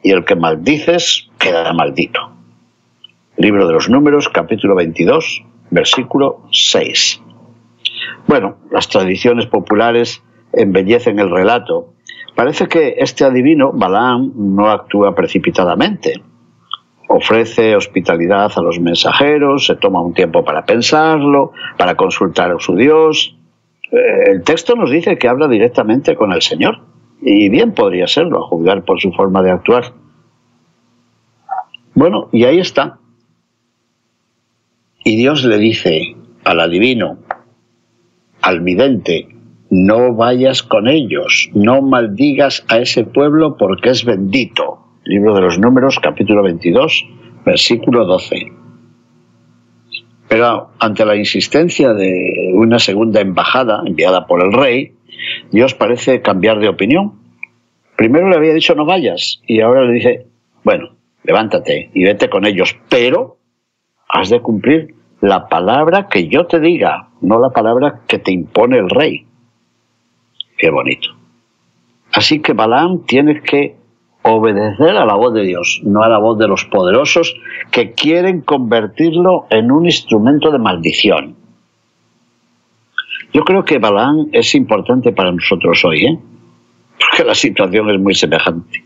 y 0.01 0.11
el 0.11 0.25
que 0.25 0.35
maldices 0.35 1.29
queda 1.37 1.71
maldito. 1.73 2.31
Libro 3.37 3.67
de 3.67 3.73
los 3.73 3.89
Números, 3.89 4.29
capítulo 4.29 4.73
22, 4.73 5.43
versículo 5.69 6.47
6. 6.51 7.21
Bueno, 8.27 8.57
las 8.71 8.89
tradiciones 8.89 9.45
populares 9.45 10.23
embellecen 10.53 11.19
el 11.19 11.29
relato. 11.29 11.93
Parece 12.35 12.67
que 12.67 12.95
este 12.97 13.23
adivino, 13.23 13.71
Balaam, 13.71 14.31
no 14.35 14.69
actúa 14.69 15.15
precipitadamente 15.15 16.21
ofrece 17.07 17.75
hospitalidad 17.75 18.51
a 18.55 18.61
los 18.61 18.79
mensajeros, 18.79 19.65
se 19.65 19.75
toma 19.75 20.01
un 20.01 20.13
tiempo 20.13 20.43
para 20.43 20.65
pensarlo, 20.65 21.51
para 21.77 21.95
consultar 21.95 22.51
a 22.51 22.59
su 22.59 22.75
Dios. 22.75 23.35
Eh, 23.91 24.31
el 24.31 24.43
texto 24.43 24.75
nos 24.75 24.89
dice 24.89 25.17
que 25.17 25.27
habla 25.27 25.47
directamente 25.47 26.15
con 26.15 26.33
el 26.33 26.41
Señor, 26.41 26.79
y 27.21 27.49
bien 27.49 27.73
podría 27.73 28.07
serlo, 28.07 28.43
a 28.43 28.47
juzgar 28.47 28.83
por 28.83 28.99
su 28.99 29.11
forma 29.11 29.41
de 29.41 29.51
actuar. 29.51 29.93
Bueno, 31.93 32.29
y 32.31 32.43
ahí 32.43 32.59
está. 32.59 32.99
Y 35.03 35.15
Dios 35.15 35.45
le 35.45 35.57
dice 35.57 36.15
al 36.43 36.59
adivino, 36.59 37.19
al 38.45 38.61
vidente, 38.61 39.27
no 39.71 40.13
vayas 40.13 40.61
con 40.61 40.87
ellos, 40.87 41.49
no 41.55 41.81
maldigas 41.81 42.63
a 42.69 42.77
ese 42.77 43.03
pueblo 43.03 43.57
porque 43.57 43.89
es 43.89 44.05
bendito. 44.05 44.85
Libro 45.03 45.33
de 45.33 45.41
los 45.41 45.57
Números, 45.57 45.99
capítulo 45.99 46.43
22, 46.43 47.07
versículo 47.43 48.05
12. 48.05 48.51
Pero 50.27 50.69
ante 50.77 51.05
la 51.05 51.15
insistencia 51.15 51.95
de 51.95 52.51
una 52.53 52.77
segunda 52.77 53.19
embajada 53.19 53.81
enviada 53.83 54.27
por 54.27 54.43
el 54.43 54.53
rey, 54.53 54.93
Dios 55.51 55.73
parece 55.73 56.21
cambiar 56.21 56.59
de 56.59 56.69
opinión. 56.69 57.13
Primero 57.97 58.29
le 58.29 58.35
había 58.35 58.53
dicho 58.53 58.75
no 58.75 58.85
vayas 58.85 59.41
y 59.47 59.61
ahora 59.61 59.85
le 59.85 59.93
dice, 59.93 60.27
bueno, 60.63 60.97
levántate 61.23 61.89
y 61.95 62.03
vete 62.03 62.29
con 62.29 62.45
ellos, 62.45 62.77
pero 62.89 63.39
has 64.07 64.29
de 64.29 64.39
cumplir 64.39 64.93
la 65.25 65.47
palabra 65.47 66.07
que 66.07 66.27
yo 66.27 66.45
te 66.45 66.59
diga, 66.59 67.09
no 67.21 67.39
la 67.39 67.49
palabra 67.49 68.01
que 68.07 68.19
te 68.19 68.31
impone 68.31 68.77
el 68.77 68.89
rey. 68.89 69.25
Qué 70.55 70.69
bonito. 70.69 71.09
Así 72.13 72.41
que 72.41 72.53
Balaam 72.53 73.05
tiene 73.05 73.41
que 73.41 73.75
obedecer 74.21 74.95
a 74.95 75.05
la 75.05 75.15
voz 75.15 75.33
de 75.33 75.43
Dios, 75.43 75.81
no 75.83 76.03
a 76.03 76.09
la 76.09 76.19
voz 76.19 76.37
de 76.37 76.47
los 76.47 76.65
poderosos 76.65 77.35
que 77.71 77.93
quieren 77.93 78.41
convertirlo 78.41 79.47
en 79.49 79.71
un 79.71 79.85
instrumento 79.85 80.51
de 80.51 80.59
maldición. 80.59 81.35
Yo 83.33 83.43
creo 83.43 83.65
que 83.65 83.79
Balaam 83.79 84.29
es 84.31 84.53
importante 84.53 85.11
para 85.11 85.31
nosotros 85.31 85.83
hoy, 85.85 86.05
¿eh? 86.05 86.19
porque 86.99 87.23
la 87.23 87.35
situación 87.35 87.89
es 87.89 87.99
muy 87.99 88.13
semejante. 88.13 88.85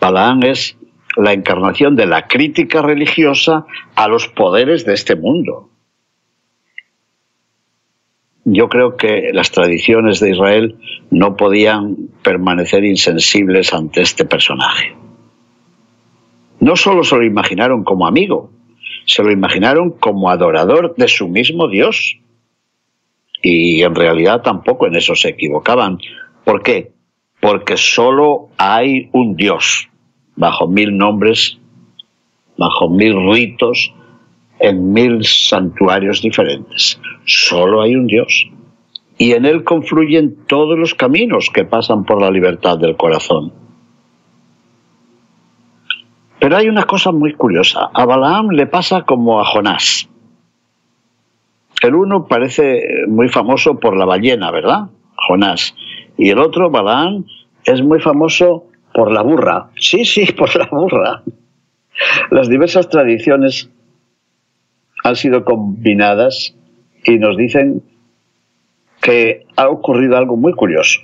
Balaam 0.00 0.44
es 0.44 0.76
la 1.16 1.32
encarnación 1.32 1.96
de 1.96 2.06
la 2.06 2.26
crítica 2.26 2.82
religiosa 2.82 3.66
a 3.94 4.08
los 4.08 4.28
poderes 4.28 4.84
de 4.84 4.94
este 4.94 5.16
mundo 5.16 5.72
yo 8.44 8.68
creo 8.68 8.96
que 8.96 9.30
las 9.32 9.50
tradiciones 9.50 10.20
de 10.20 10.30
Israel 10.30 10.76
no 11.10 11.36
podían 11.36 11.96
permanecer 12.22 12.84
insensibles 12.84 13.72
ante 13.72 14.02
este 14.02 14.24
personaje. 14.24 14.96
No 16.60 16.76
solo 16.76 17.04
se 17.04 17.16
lo 17.16 17.24
imaginaron 17.24 17.84
como 17.84 18.06
amigo, 18.06 18.50
se 19.06 19.22
lo 19.22 19.30
imaginaron 19.30 19.90
como 19.90 20.30
adorador 20.30 20.94
de 20.96 21.08
su 21.08 21.28
mismo 21.28 21.68
Dios. 21.68 22.18
Y 23.40 23.82
en 23.82 23.94
realidad 23.94 24.42
tampoco 24.42 24.86
en 24.86 24.96
eso 24.96 25.14
se 25.14 25.30
equivocaban. 25.30 25.98
¿Por 26.44 26.62
qué? 26.62 26.92
Porque 27.40 27.76
solo 27.76 28.48
hay 28.56 29.08
un 29.12 29.34
Dios, 29.36 29.88
bajo 30.36 30.66
mil 30.68 30.96
nombres, 30.96 31.58
bajo 32.56 32.88
mil 32.88 33.14
ritos, 33.32 33.92
en 34.58 34.92
mil 34.92 35.24
santuarios 35.24 36.22
diferentes. 36.22 37.00
Solo 37.24 37.82
hay 37.82 37.96
un 37.96 38.06
Dios. 38.06 38.48
Y 39.18 39.32
en 39.32 39.44
Él 39.44 39.64
confluyen 39.64 40.46
todos 40.46 40.78
los 40.78 40.94
caminos 40.94 41.50
que 41.52 41.64
pasan 41.64 42.04
por 42.04 42.20
la 42.20 42.30
libertad 42.30 42.78
del 42.78 42.96
corazón. 42.96 43.52
Pero 46.38 46.56
hay 46.56 46.68
una 46.68 46.84
cosa 46.84 47.12
muy 47.12 47.34
curiosa. 47.34 47.90
A 47.94 48.04
Balaam 48.04 48.50
le 48.50 48.66
pasa 48.66 49.02
como 49.02 49.40
a 49.40 49.44
Jonás. 49.44 50.08
El 51.82 51.94
uno 51.94 52.26
parece 52.26 52.82
muy 53.08 53.28
famoso 53.28 53.78
por 53.78 53.96
la 53.96 54.04
ballena, 54.04 54.50
¿verdad? 54.50 54.90
Jonás. 55.16 55.74
Y 56.16 56.30
el 56.30 56.38
otro, 56.38 56.70
Balaam, 56.70 57.24
es 57.64 57.82
muy 57.82 58.00
famoso 58.00 58.66
por 58.92 59.12
la 59.12 59.22
burra. 59.22 59.70
Sí, 59.76 60.04
sí, 60.04 60.26
por 60.36 60.54
la 60.56 60.68
burra. 60.70 61.22
Las 62.30 62.48
diversas 62.48 62.88
tradiciones 62.88 63.70
han 65.04 65.16
sido 65.16 65.44
combinadas 65.44 66.54
y 67.04 67.18
nos 67.18 67.36
dicen 67.36 67.82
que 69.00 69.46
ha 69.56 69.68
ocurrido 69.68 70.16
algo 70.16 70.36
muy 70.36 70.52
curioso. 70.52 71.00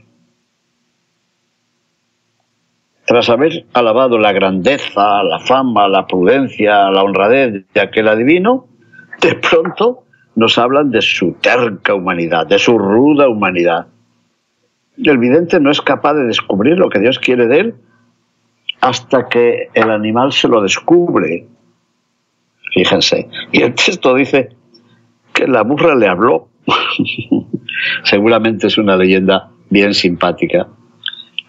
Tras 3.05 3.29
haber 3.31 3.65
alabado 3.73 4.19
la 4.19 4.33
grandeza, 4.33 5.23
la 5.23 5.41
fama, 5.41 5.89
la 5.89 6.07
prudencia, 6.07 6.91
la 6.91 7.03
honradez 7.03 7.65
de 7.73 7.81
aquel 7.81 8.07
adivino, 8.07 8.67
de 9.21 9.35
pronto 9.35 10.05
nos 10.37 10.59
hablan 10.59 10.91
de 10.91 11.03
su 11.03 11.33
terca 11.41 11.95
humanidad, 11.95 12.47
de 12.47 12.59
su 12.59 12.79
ruda 12.79 13.29
humanidad. 13.29 13.89
El 15.03 15.19
vidente 15.19 15.61
no 15.61 15.71
es 15.71 15.81
capaz 15.81 16.15
de 16.15 16.25
descubrir 16.25 16.79
lo 16.79 16.91
que 16.91 16.99
Dios 16.99 17.19
quiere 17.19 17.47
de 17.47 17.61
él 17.61 17.75
hasta 18.81 19.29
que 19.29 19.71
el 19.75 19.91
animal 19.91 20.33
se 20.33 20.49
lo 20.49 20.61
descubre 20.63 21.47
Fíjense. 22.73 23.29
Y 23.53 23.63
el 23.63 23.75
texto 23.75 24.15
dice 24.15 24.51
que 25.33 25.47
la 25.47 25.63
burra 25.63 25.95
le 25.95 26.07
habló. 26.07 26.49
Seguramente 28.05 28.67
es 28.67 28.79
una 28.79 28.97
leyenda 28.97 29.51
bien 29.71 29.95
simpática. 29.95 30.69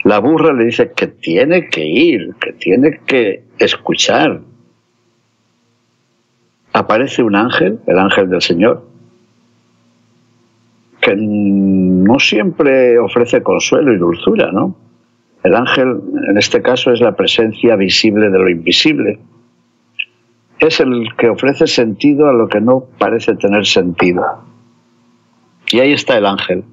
La 0.03 0.19
burra 0.19 0.53
le 0.53 0.65
dice 0.65 0.91
que 0.95 1.07
tiene 1.07 1.69
que 1.69 1.85
ir, 1.85 2.35
que 2.39 2.53
tiene 2.53 3.01
que 3.05 3.43
escuchar. 3.57 4.41
Aparece 6.71 7.23
un 7.23 7.35
ángel, 7.35 7.79
el 7.85 7.99
ángel 7.99 8.29
del 8.29 8.41
Señor, 8.41 8.88
que 11.09 11.15
no 11.17 12.19
siempre 12.19 12.99
ofrece 12.99 13.41
consuelo 13.43 13.93
y 13.93 13.97
dulzura, 13.97 14.51
¿no? 14.51 14.75
El 15.43 15.55
ángel, 15.55 16.01
en 16.29 16.37
este 16.37 16.61
caso, 16.61 16.91
es 16.91 16.99
la 16.99 17.15
presencia 17.15 17.75
visible 17.75 18.29
de 18.29 18.39
lo 18.39 18.49
invisible 18.49 19.19
es 20.59 20.79
el 20.79 21.15
que 21.17 21.29
ofrece 21.29 21.67
sentido 21.67 22.27
a 22.27 22.33
lo 22.33 22.47
que 22.47 22.59
no 22.59 22.83
parece 22.97 23.35
tener 23.35 23.65
sentido. 23.65 24.23
Y 25.71 25.79
ahí 25.79 25.93
está 25.93 26.17
el 26.17 26.25
ángel, 26.25 26.63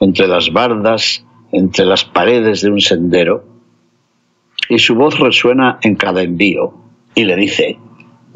entre 0.00 0.26
las 0.26 0.52
bardas, 0.52 1.24
entre 1.52 1.84
las 1.84 2.04
paredes 2.04 2.62
de 2.62 2.70
un 2.70 2.80
sendero, 2.80 3.44
y 4.68 4.78
su 4.78 4.94
voz 4.94 5.18
resuena 5.18 5.78
en 5.82 5.94
cada 5.94 6.22
envío, 6.22 6.74
y 7.14 7.24
le 7.24 7.36
dice, 7.36 7.78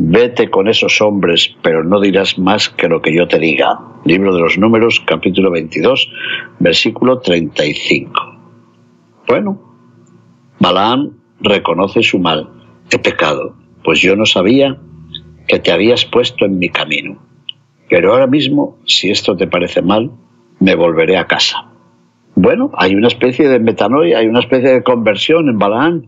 vete 0.04 0.50
con 0.50 0.68
esos 0.68 1.00
hombres, 1.00 1.54
pero 1.62 1.84
no 1.84 2.00
dirás 2.00 2.38
más 2.38 2.68
que 2.68 2.88
lo 2.88 3.00
que 3.00 3.14
yo 3.14 3.28
te 3.28 3.38
diga. 3.38 3.78
Libro 4.04 4.34
de 4.34 4.40
los 4.40 4.58
Números, 4.58 5.00
capítulo 5.06 5.50
22, 5.50 6.10
versículo 6.58 7.20
35. 7.20 8.12
Bueno, 9.28 9.60
Balaam 10.58 11.12
reconoce 11.40 12.02
su 12.02 12.18
mal, 12.18 12.48
he 12.90 12.98
pecado, 12.98 13.54
pues 13.84 14.00
yo 14.00 14.16
no 14.16 14.26
sabía 14.26 14.76
que 15.46 15.60
te 15.60 15.70
habías 15.70 16.04
puesto 16.04 16.46
en 16.46 16.58
mi 16.58 16.68
camino. 16.68 17.18
Pero 17.88 18.12
ahora 18.12 18.26
mismo, 18.26 18.78
si 18.84 19.10
esto 19.10 19.36
te 19.36 19.46
parece 19.46 19.82
mal, 19.82 20.10
me 20.58 20.74
volveré 20.74 21.16
a 21.16 21.26
casa. 21.26 21.68
Bueno, 22.34 22.72
hay 22.74 22.94
una 22.94 23.08
especie 23.08 23.48
de 23.48 23.60
metanoia, 23.60 24.18
hay 24.18 24.26
una 24.26 24.40
especie 24.40 24.70
de 24.70 24.82
conversión 24.82 25.48
en 25.48 25.58
Balaán. 25.58 26.06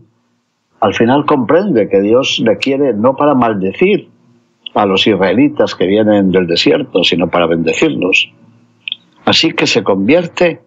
Al 0.79 0.93
final 0.93 1.25
comprende 1.25 1.89
que 1.89 2.01
Dios 2.01 2.39
le 2.43 2.57
quiere 2.57 2.93
no 2.93 3.15
para 3.15 3.33
maldecir 3.33 4.09
a 4.73 4.85
los 4.85 5.07
israelitas 5.07 5.73
que 5.73 5.87
vienen 5.87 6.31
del 6.31 6.47
desierto, 6.47 7.03
sino 7.03 7.29
para 7.29 7.47
bendecirlos. 7.47 8.31
Así 9.23 9.53
que 9.53 9.67
se 9.67 9.83
convierte 9.83 10.61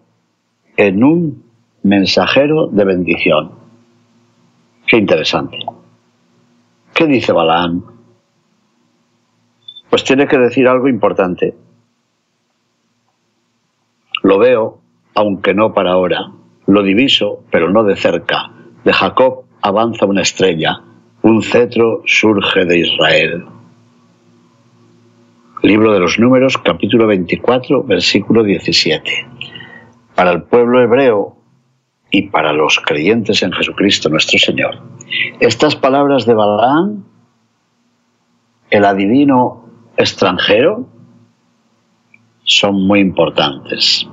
en 0.75 1.03
un 1.03 1.43
mensajero 1.83 2.67
de 2.67 2.85
bendición. 2.85 3.51
Qué 4.87 4.97
interesante. 4.97 5.57
¿Qué 6.93 7.05
dice 7.05 7.31
Balaán? 7.31 7.83
Pues 9.89 10.03
tiene 10.03 10.27
que 10.27 10.37
decir 10.37 10.67
algo 10.67 10.87
importante. 10.87 11.55
Lo 14.23 14.37
veo, 14.37 14.79
aunque 15.15 15.53
no 15.53 15.73
para 15.73 15.91
ahora. 15.91 16.31
Lo 16.67 16.83
diviso, 16.83 17.43
pero 17.51 17.69
no 17.69 17.83
de 17.83 17.95
cerca. 17.95 18.51
De 18.83 18.93
Jacob 18.93 19.45
avanza 19.61 20.05
una 20.05 20.21
estrella. 20.21 20.81
Un 21.21 21.43
cetro 21.43 22.01
surge 22.05 22.65
de 22.65 22.79
Israel. 22.79 23.45
Libro 25.61 25.91
de 25.91 25.99
los 25.99 26.17
Números, 26.17 26.57
capítulo 26.57 27.05
24, 27.07 27.83
versículo 27.83 28.43
17. 28.43 29.27
Para 30.15 30.31
el 30.31 30.43
pueblo 30.43 30.81
hebreo 30.81 31.35
y 32.09 32.29
para 32.29 32.53
los 32.53 32.79
creyentes 32.79 33.43
en 33.43 33.51
Jesucristo 33.51 34.09
nuestro 34.09 34.39
Señor, 34.39 34.79
estas 35.41 35.75
palabras 35.75 36.25
de 36.25 36.33
Balaam, 36.33 37.03
el 38.69 38.85
adivino 38.85 39.65
extranjero, 39.97 40.87
son 42.43 42.87
muy 42.87 43.01
importantes. 43.01 44.07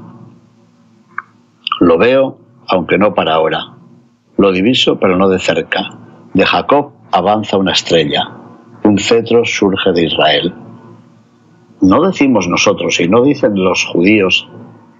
Lo 1.79 1.97
veo, 1.99 2.39
aunque 2.67 2.99
no 2.99 3.15
para 3.15 3.35
ahora. 3.35 3.76
Lo 4.39 4.53
diviso, 4.53 4.99
pero 4.99 5.17
no 5.17 5.29
de 5.29 5.39
cerca. 5.39 5.99
De 6.35 6.45
Jacob 6.45 6.93
avanza 7.11 7.57
una 7.57 7.73
estrella. 7.73 8.31
Un 8.85 8.99
cetro 8.99 9.45
surge 9.45 9.93
de 9.93 10.05
Israel. 10.05 10.55
No 11.81 12.03
decimos 12.03 12.49
nosotros, 12.49 13.01
y 13.01 13.09
no 13.09 13.23
dicen 13.23 13.55
los 13.55 13.85
judíos, 13.85 14.49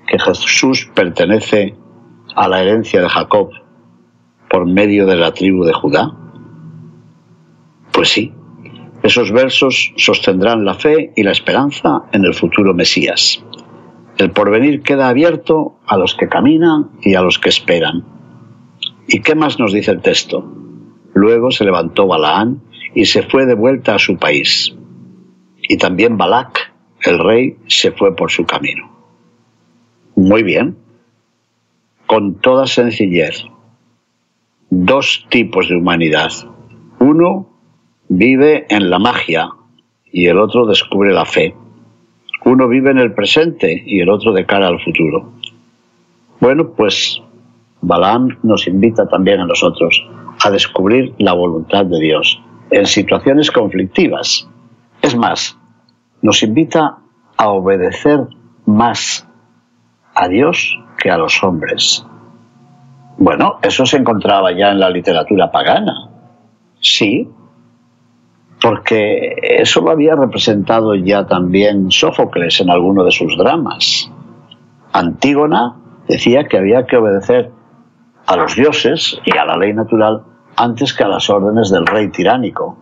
que 0.07 0.19
Jesús 0.19 0.91
pertenece 0.95 1.75
a 2.35 2.49
la 2.49 2.63
herencia 2.63 3.01
de 3.01 3.09
Jacob 3.09 3.51
por 4.49 4.67
medio 4.67 5.07
de 5.07 5.17
la 5.17 5.33
tribu 5.33 5.65
de 5.65 5.73
Judá. 5.73 6.13
Pues 7.93 8.09
sí, 8.11 8.33
esos 9.03 9.33
versos 9.33 9.93
sostendrán 9.97 10.65
la 10.65 10.75
fe 10.75 11.13
y 11.17 11.23
la 11.23 11.33
esperanza 11.33 12.05
en 12.13 12.25
el 12.25 12.35
futuro 12.35 12.75
Mesías. 12.75 13.45
El 14.19 14.31
porvenir 14.31 14.83
queda 14.83 15.09
abierto 15.09 15.79
a 15.87 15.97
los 15.97 16.15
que 16.15 16.29
caminan 16.29 16.91
y 17.03 17.15
a 17.15 17.23
los 17.23 17.39
que 17.39 17.51
esperan. 17.51 18.16
¿Y 19.09 19.21
qué 19.21 19.35
más 19.35 19.59
nos 19.59 19.73
dice 19.73 19.93
el 19.93 20.03
texto? 20.03 20.45
Luego 21.15 21.51
se 21.51 21.65
levantó 21.65 22.07
Balaán 22.07 22.61
y 22.95 23.05
se 23.05 23.23
fue 23.23 23.47
de 23.47 23.55
vuelta 23.55 23.95
a 23.95 23.99
su 23.99 24.17
país. 24.17 24.75
Y 25.63 25.77
también 25.77 26.17
Balac, 26.17 26.75
el 27.03 27.19
rey, 27.19 27.57
se 27.67 27.93
fue 27.93 28.15
por 28.17 28.31
su 28.31 28.45
camino. 28.45 28.91
Muy 30.17 30.43
bien, 30.43 30.77
con 32.07 32.37
toda 32.41 32.67
sencillez, 32.67 33.45
dos 34.71 35.27
tipos 35.29 35.69
de 35.69 35.77
humanidad. 35.77 36.31
Uno 36.99 37.49
vive 38.09 38.67
en 38.69 38.91
la 38.91 38.99
magia 38.99 39.51
y 40.13 40.27
el 40.27 40.39
otro 40.39 40.67
descubre 40.67 41.13
la 41.13 41.25
fe. 41.25 41.55
Uno 42.45 42.69
vive 42.69 42.91
en 42.91 42.99
el 42.99 43.13
presente 43.13 43.83
y 43.87 44.01
el 44.01 44.09
otro 44.09 44.33
de 44.33 44.47
cara 44.47 44.69
al 44.69 44.81
futuro. 44.81 45.33
Bueno, 46.41 46.71
pues 46.71 47.23
Balaam 47.87 48.37
nos 48.43 48.67
invita 48.67 49.07
también 49.07 49.41
a 49.41 49.47
nosotros 49.47 50.05
a 50.45 50.51
descubrir 50.51 51.15
la 51.19 51.35
voluntad 51.35 51.87
de 51.87 52.01
Dios 52.01 52.43
en 52.71 52.85
situaciones 52.85 53.53
conflictivas. 53.53 54.49
Es 55.01 55.17
más, 55.17 55.57
nos 56.21 56.43
invita 56.43 56.99
a 57.37 57.49
obedecer 57.51 58.27
más 58.65 59.29
a 60.17 60.27
Dios 60.27 60.77
que 60.99 61.11
a 61.13 61.17
los 61.17 61.41
hombres. 61.45 62.05
Bueno, 63.19 63.59
eso 63.63 63.87
se 63.87 63.99
encontraba 63.99 64.51
ya 64.51 64.73
en 64.73 64.81
la 64.81 64.91
literatura 64.91 65.53
pagana. 65.53 66.11
Sí, 66.81 67.29
porque 68.61 69.37
eso 69.61 69.81
lo 69.81 69.93
había 69.93 70.17
representado 70.17 70.97
ya 70.97 71.25
también 71.25 71.93
Sófocles 71.93 72.61
en 72.61 72.71
alguno 72.71 73.05
de 73.05 73.13
sus 73.13 73.39
dramas. 73.39 74.11
Antígona 74.93 75.77
decía 76.09 76.49
que 76.49 76.59
había 76.59 76.85
que 76.85 76.97
obedecer 76.97 77.53
a 78.27 78.37
los 78.37 78.57
dioses 78.57 79.21
y 79.25 79.37
a 79.37 79.45
la 79.45 79.57
ley 79.57 79.73
natural 79.73 80.23
antes 80.57 80.95
que 80.95 81.05
a 81.05 81.09
las 81.09 81.31
órdenes 81.31 81.71
del 81.71 81.87
rey 81.87 82.11
tiránico. 82.11 82.79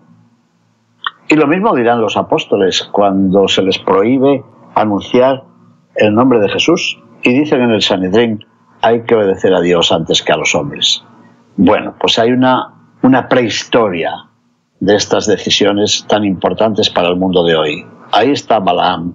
Y 1.29 1.37
lo 1.37 1.47
mismo 1.47 1.75
dirán 1.75 2.01
los 2.01 2.17
apóstoles 2.17 2.89
cuando 2.93 3.49
se 3.49 3.63
les 3.63 3.79
prohíbe 3.79 4.45
anunciar 4.75 5.45
el 5.95 6.15
nombre 6.15 6.41
de 6.41 6.49
Jesús 6.49 6.99
y 7.23 7.39
dicen 7.39 7.63
en 7.63 7.71
el 7.71 7.83
Sanedrín 7.83 8.45
hay 8.83 9.03
que 9.05 9.15
obedecer 9.15 9.55
a 9.55 9.61
Dios 9.61 9.93
antes 9.93 10.23
que 10.23 10.33
a 10.33 10.37
los 10.37 10.55
hombres. 10.55 11.05
Bueno, 11.57 11.95
pues 11.99 12.19
hay 12.19 12.33
una, 12.33 12.75
una 13.03 13.29
prehistoria 13.29 14.29
de 14.81 14.97
estas 14.97 15.27
decisiones 15.27 16.05
tan 16.09 16.25
importantes 16.25 16.91
para 16.91 17.09
el 17.09 17.17
mundo 17.17 17.45
de 17.45 17.57
hoy. 17.57 17.87
Ahí 18.13 18.31
está 18.31 18.59
Balaam, 18.59 19.15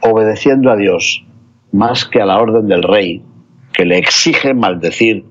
obedeciendo 0.00 0.70
a 0.70 0.76
Dios 0.76 1.24
más 1.70 2.04
que 2.04 2.20
a 2.20 2.26
la 2.26 2.38
orden 2.38 2.66
del 2.66 2.82
rey, 2.82 3.24
que 3.72 3.84
le 3.84 3.98
exige 3.98 4.54
maldecir 4.54 5.26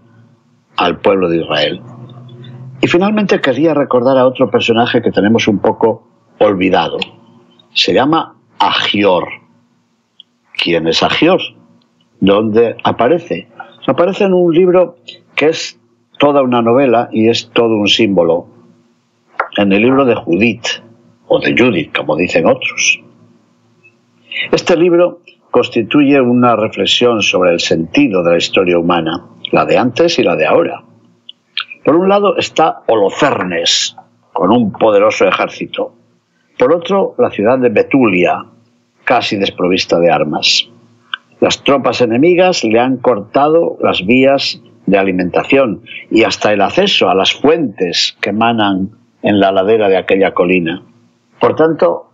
al 0.78 1.00
pueblo 1.00 1.30
de 1.30 1.42
Israel. 1.42 1.82
Y 2.82 2.88
finalmente 2.88 3.42
quería 3.42 3.74
recordar 3.74 4.18
a 4.18 4.28
otro 4.28 4.50
personaje 4.50 5.02
que 5.02 5.12
tenemos 5.12 5.48
un 5.48 5.60
poco 5.60 6.08
olvidado. 6.40 6.98
Se 7.74 7.94
llama 7.94 8.36
Agior. 8.60 9.28
¿Quién 10.54 10.88
es 10.88 11.02
Agior? 11.04 11.42
¿Dónde 12.20 12.76
aparece? 12.84 13.48
Aparece 13.88 14.26
en 14.26 14.34
un 14.34 14.54
libro 14.54 14.98
que 15.36 15.48
es 15.48 15.80
toda 16.18 16.42
una 16.42 16.62
novela 16.62 17.10
y 17.12 17.30
es 17.30 17.50
todo 17.52 17.76
un 17.76 17.88
símbolo. 17.88 18.48
En 19.58 19.72
el 19.72 19.82
libro 19.82 20.06
de 20.06 20.16
Judith, 20.16 20.68
o 21.28 21.40
de 21.40 21.56
Judith, 21.58 21.96
como 21.96 22.16
dicen 22.16 22.46
otros. 22.46 23.02
Este 24.52 24.76
libro 24.76 25.22
constituye 25.52 26.20
una 26.20 26.56
reflexión 26.56 27.22
sobre 27.22 27.54
el 27.54 27.60
sentido 27.60 28.24
de 28.24 28.32
la 28.32 28.38
historia 28.38 28.78
humana, 28.78 29.26
la 29.56 29.64
de 29.64 29.78
antes 29.78 30.20
y 30.20 30.24
la 30.24 30.36
de 30.36 30.46
ahora. 30.46 30.84
Por 31.86 31.96
un 31.96 32.10
lado 32.10 32.36
está 32.36 32.82
Holofernes, 32.88 33.96
con 34.34 34.52
un 34.52 34.74
poderoso 34.74 35.26
ejército. 35.26 35.94
Por 36.60 36.74
otro, 36.74 37.16
la 37.18 37.32
ciudad 37.32 37.58
de 37.58 37.70
Betulia, 37.70 38.44
casi 39.06 39.38
desprovista 39.38 39.98
de 39.98 40.12
armas. 40.12 40.68
Las 41.40 41.64
tropas 41.64 42.02
enemigas 42.02 42.66
le 42.66 42.82
han 42.82 42.98
cortado 42.98 43.78
las 43.82 44.06
vías 44.06 44.62
de 44.88 44.98
alimentación 44.98 45.84
y 46.12 46.24
hasta 46.24 46.52
el 46.52 46.60
acceso 46.60 47.08
a 47.08 47.16
las 47.16 47.32
fuentes 47.32 48.18
que 48.20 48.32
emanan 48.32 48.90
en 49.22 49.40
la 49.40 49.54
ladera 49.54 49.88
de 49.88 49.98
aquella 49.98 50.34
colina. 50.34 50.84
Por 51.40 51.56
tanto, 51.56 52.10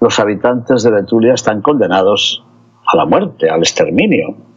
los 0.00 0.18
habitantes 0.20 0.84
de 0.84 0.90
Betulia 0.90 1.34
están 1.34 1.60
condenados 1.60 2.42
a 2.86 2.96
la 2.96 3.04
muerte, 3.04 3.50
al 3.50 3.60
exterminio. 3.60 4.47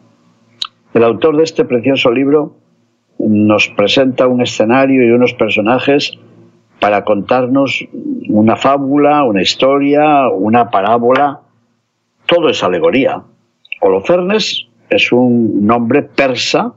El 0.94 1.04
autor 1.04 1.38
de 1.38 1.44
este 1.44 1.64
precioso 1.64 2.12
libro 2.12 2.56
nos 3.18 3.70
presenta 3.70 4.28
un 4.28 4.42
escenario 4.42 5.06
y 5.06 5.12
unos 5.12 5.34
personajes 5.34 6.18
para 6.80 7.04
contarnos 7.06 7.86
una 8.28 8.56
fábula, 8.56 9.24
una 9.24 9.42
historia, 9.42 10.28
una 10.30 10.70
parábola. 10.70 11.42
Todo 12.26 12.50
es 12.50 12.64
alegoría. 12.64 13.22
Holofernes 13.80 14.68
es 14.90 15.12
un 15.12 15.66
nombre 15.66 16.02
persa 16.04 16.74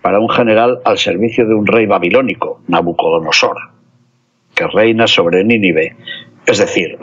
para 0.00 0.20
un 0.20 0.28
general 0.28 0.80
al 0.84 0.98
servicio 0.98 1.46
de 1.48 1.54
un 1.54 1.66
rey 1.66 1.86
babilónico, 1.86 2.60
Nabucodonosor, 2.68 3.56
que 4.54 4.66
reina 4.68 5.08
sobre 5.08 5.42
Nínive. 5.42 5.96
Es 6.46 6.58
decir, 6.58 6.96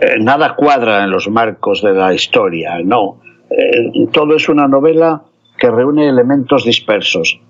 eh, 0.00 0.16
nada 0.18 0.56
cuadra 0.56 1.04
en 1.04 1.10
los 1.10 1.28
marcos 1.28 1.82
de 1.82 1.92
la 1.92 2.12
historia, 2.12 2.80
no. 2.84 3.20
Eh, 3.48 4.08
todo 4.10 4.34
es 4.34 4.48
una 4.48 4.66
novela 4.66 5.22
que 5.58 5.70
reúne 5.70 6.08
elementos 6.08 6.64
dispersos. 6.64 7.40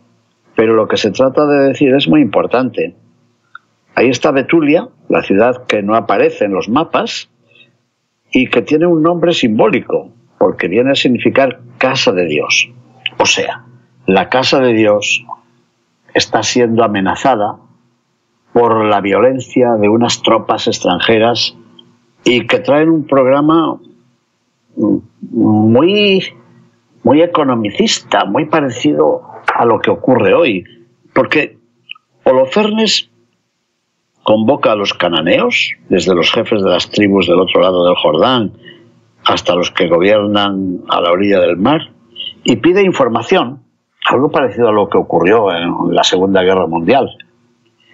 Pero 0.54 0.74
lo 0.74 0.88
que 0.88 0.96
se 0.96 1.10
trata 1.10 1.46
de 1.46 1.68
decir 1.68 1.94
es 1.94 2.08
muy 2.08 2.20
importante. 2.22 2.94
Ahí 3.94 4.08
está 4.08 4.30
Betulia, 4.30 4.88
la 5.08 5.22
ciudad 5.22 5.66
que 5.66 5.82
no 5.82 5.94
aparece 5.94 6.44
en 6.44 6.52
los 6.52 6.68
mapas 6.68 7.28
y 8.30 8.48
que 8.48 8.62
tiene 8.62 8.86
un 8.86 9.02
nombre 9.02 9.32
simbólico, 9.32 10.10
porque 10.38 10.68
viene 10.68 10.92
a 10.92 10.94
significar 10.94 11.60
casa 11.78 12.12
de 12.12 12.26
Dios. 12.26 12.70
O 13.18 13.26
sea, 13.26 13.64
la 14.06 14.28
casa 14.28 14.60
de 14.60 14.72
Dios 14.72 15.24
está 16.14 16.42
siendo 16.42 16.84
amenazada 16.84 17.56
por 18.52 18.84
la 18.84 19.00
violencia 19.00 19.74
de 19.80 19.88
unas 19.88 20.22
tropas 20.22 20.66
extranjeras 20.66 21.56
y 22.24 22.46
que 22.46 22.58
traen 22.58 22.88
un 22.88 23.06
programa 23.06 23.78
muy, 25.20 26.24
muy 27.06 27.22
economicista, 27.22 28.24
muy 28.24 28.46
parecido 28.46 29.22
a 29.54 29.64
lo 29.64 29.78
que 29.78 29.92
ocurre 29.92 30.34
hoy. 30.34 30.64
Porque 31.14 31.56
Holofernes 32.24 33.08
convoca 34.24 34.72
a 34.72 34.74
los 34.74 34.92
cananeos, 34.92 35.70
desde 35.88 36.16
los 36.16 36.32
jefes 36.32 36.64
de 36.64 36.68
las 36.68 36.90
tribus 36.90 37.28
del 37.28 37.38
otro 37.38 37.60
lado 37.60 37.86
del 37.86 37.94
Jordán 37.94 38.54
hasta 39.24 39.54
los 39.54 39.70
que 39.70 39.86
gobiernan 39.86 40.80
a 40.88 41.00
la 41.00 41.12
orilla 41.12 41.38
del 41.38 41.56
mar, 41.56 41.92
y 42.42 42.56
pide 42.56 42.82
información, 42.82 43.62
algo 44.08 44.32
parecido 44.32 44.68
a 44.68 44.72
lo 44.72 44.88
que 44.88 44.98
ocurrió 44.98 45.52
en 45.52 45.94
la 45.94 46.02
Segunda 46.02 46.42
Guerra 46.42 46.66
Mundial. 46.66 47.08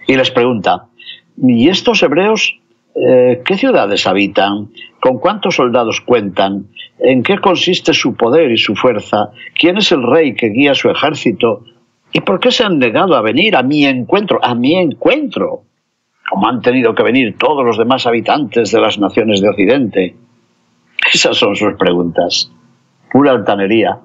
Y 0.07 0.15
les 0.15 0.31
pregunta, 0.31 0.87
¿y 1.37 1.69
estos 1.69 2.01
hebreos 2.01 2.59
eh, 2.95 3.41
qué 3.43 3.57
ciudades 3.57 4.05
habitan? 4.05 4.69
¿Con 4.99 5.17
cuántos 5.17 5.55
soldados 5.55 6.01
cuentan? 6.01 6.67
¿En 6.99 7.23
qué 7.23 7.39
consiste 7.39 7.93
su 7.93 8.15
poder 8.15 8.51
y 8.51 8.57
su 8.57 8.75
fuerza? 8.75 9.31
¿Quién 9.57 9.77
es 9.77 9.91
el 9.91 10.03
rey 10.03 10.35
que 10.35 10.49
guía 10.49 10.75
su 10.75 10.89
ejército? 10.89 11.63
¿Y 12.11 12.21
por 12.21 12.39
qué 12.39 12.51
se 12.51 12.63
han 12.63 12.77
negado 12.77 13.15
a 13.15 13.21
venir 13.21 13.55
a 13.55 13.63
mi 13.63 13.85
encuentro? 13.85 14.39
A 14.43 14.53
mi 14.53 14.75
encuentro. 14.75 15.63
Como 16.29 16.47
han 16.47 16.61
tenido 16.61 16.93
que 16.93 17.03
venir 17.03 17.35
todos 17.37 17.65
los 17.65 17.77
demás 17.77 18.05
habitantes 18.05 18.71
de 18.71 18.79
las 18.79 18.99
naciones 18.99 19.41
de 19.41 19.49
Occidente. 19.49 20.15
Esas 21.11 21.35
son 21.35 21.55
sus 21.55 21.73
preguntas. 21.73 22.51
Pura 23.11 23.31
altanería. 23.31 23.99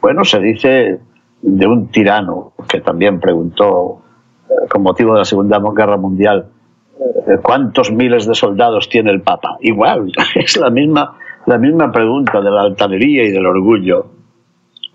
Bueno, 0.00 0.24
se 0.24 0.40
dice 0.40 0.98
de 1.42 1.66
un 1.66 1.88
tirano 1.88 2.54
que 2.68 2.80
también 2.80 3.20
preguntó 3.20 4.02
eh, 4.48 4.68
con 4.68 4.82
motivo 4.82 5.12
de 5.12 5.20
la 5.20 5.24
Segunda 5.24 5.60
Guerra 5.74 5.96
Mundial 5.96 6.46
cuántos 7.42 7.92
miles 7.92 8.26
de 8.26 8.34
soldados 8.34 8.88
tiene 8.88 9.10
el 9.10 9.22
Papa. 9.22 9.56
Igual, 9.60 10.12
es 10.34 10.56
la 10.56 10.70
misma, 10.70 11.18
la 11.46 11.58
misma 11.58 11.90
pregunta 11.90 12.40
de 12.40 12.50
la 12.50 12.62
altanería 12.62 13.24
y 13.24 13.30
del 13.30 13.46
orgullo. 13.46 14.06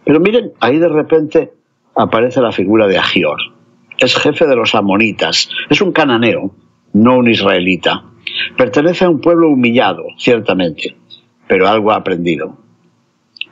Pero 0.03 0.19
miren, 0.19 0.53
ahí 0.59 0.77
de 0.77 0.89
repente 0.89 1.53
aparece 1.95 2.41
la 2.41 2.51
figura 2.51 2.87
de 2.87 2.97
Agior. 2.97 3.39
Es 3.97 4.15
jefe 4.15 4.45
de 4.45 4.55
los 4.55 4.75
amonitas, 4.75 5.49
es 5.69 5.81
un 5.81 5.91
cananeo, 5.91 6.51
no 6.93 7.17
un 7.17 7.29
israelita. 7.29 8.03
Pertenece 8.55 9.05
a 9.05 9.09
un 9.09 9.19
pueblo 9.19 9.49
humillado, 9.49 10.03
ciertamente, 10.17 10.95
pero 11.47 11.67
algo 11.67 11.91
ha 11.91 11.95
aprendido. 11.95 12.57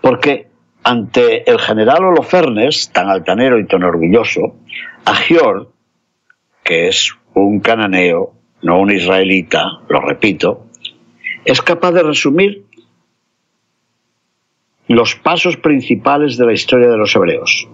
Porque 0.01 0.49
ante 0.83 1.49
el 1.49 1.59
general 1.59 2.05
Holofernes, 2.05 2.91
tan 2.91 3.09
altanero 3.09 3.59
y 3.59 3.65
tan 3.65 3.83
orgulloso, 3.83 4.55
Agior, 5.03 5.71
que 6.63 6.87
es 6.87 7.11
un 7.33 7.59
cananeo, 7.59 8.33
no 8.65 8.79
un 8.79 8.91
israelita, 8.91 9.79
lo 9.89 10.01
repito, 10.01 10.65
es 11.45 11.61
capaz 11.61 11.91
de 11.91 12.01
resumir 12.01 12.65
los 14.87 15.15
pasos 15.15 15.55
principales 15.57 16.35
de 16.35 16.47
la 16.47 16.53
historia 16.53 16.89
de 16.89 16.97
los 16.97 17.15
hebreos. 17.15 17.67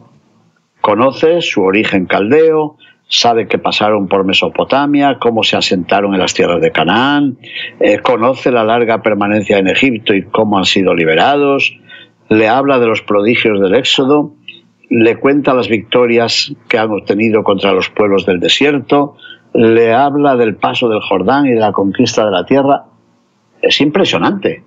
Conoce 0.82 1.42
su 1.42 1.62
origen 1.64 2.08
caldeo, 2.08 2.76
sabe 3.08 3.48
que 3.48 3.58
pasaron 3.58 4.10
por 4.10 4.26
Mesopotamia, 4.26 5.18
cómo 5.18 5.44
se 5.44 5.56
asentaron 5.56 6.14
en 6.14 6.20
las 6.20 6.34
tierras 6.34 6.60
de 6.60 6.72
Canaán, 6.72 7.38
eh, 7.80 8.00
conoce 8.00 8.52
la 8.52 8.66
larga 8.66 9.02
permanencia 9.02 9.60
en 9.60 9.70
Egipto 9.70 10.14
y 10.14 10.24
cómo 10.24 10.58
han 10.58 10.66
sido 10.66 10.94
liberados, 10.94 11.74
le 12.28 12.50
habla 12.50 12.80
de 12.80 12.88
los 12.88 13.02
prodigios 13.02 13.62
del 13.62 13.76
Éxodo, 13.76 14.34
le 14.90 15.16
cuenta 15.16 15.54
las 15.54 15.70
victorias 15.70 16.54
que 16.68 16.78
han 16.78 16.92
obtenido 16.92 17.44
contra 17.44 17.72
los 17.72 17.90
pueblos 17.90 18.26
del 18.26 18.42
desierto, 18.42 19.16
le 19.54 19.94
habla 19.94 20.36
del 20.36 20.56
paso 20.56 20.90
del 20.90 21.02
Jordán 21.02 21.46
y 21.46 21.52
de 21.52 21.60
la 21.60 21.72
conquista 21.72 22.26
de 22.26 22.32
la 22.32 22.46
tierra. 22.46 22.86
Es 23.62 23.82
impresionante. 23.82 24.64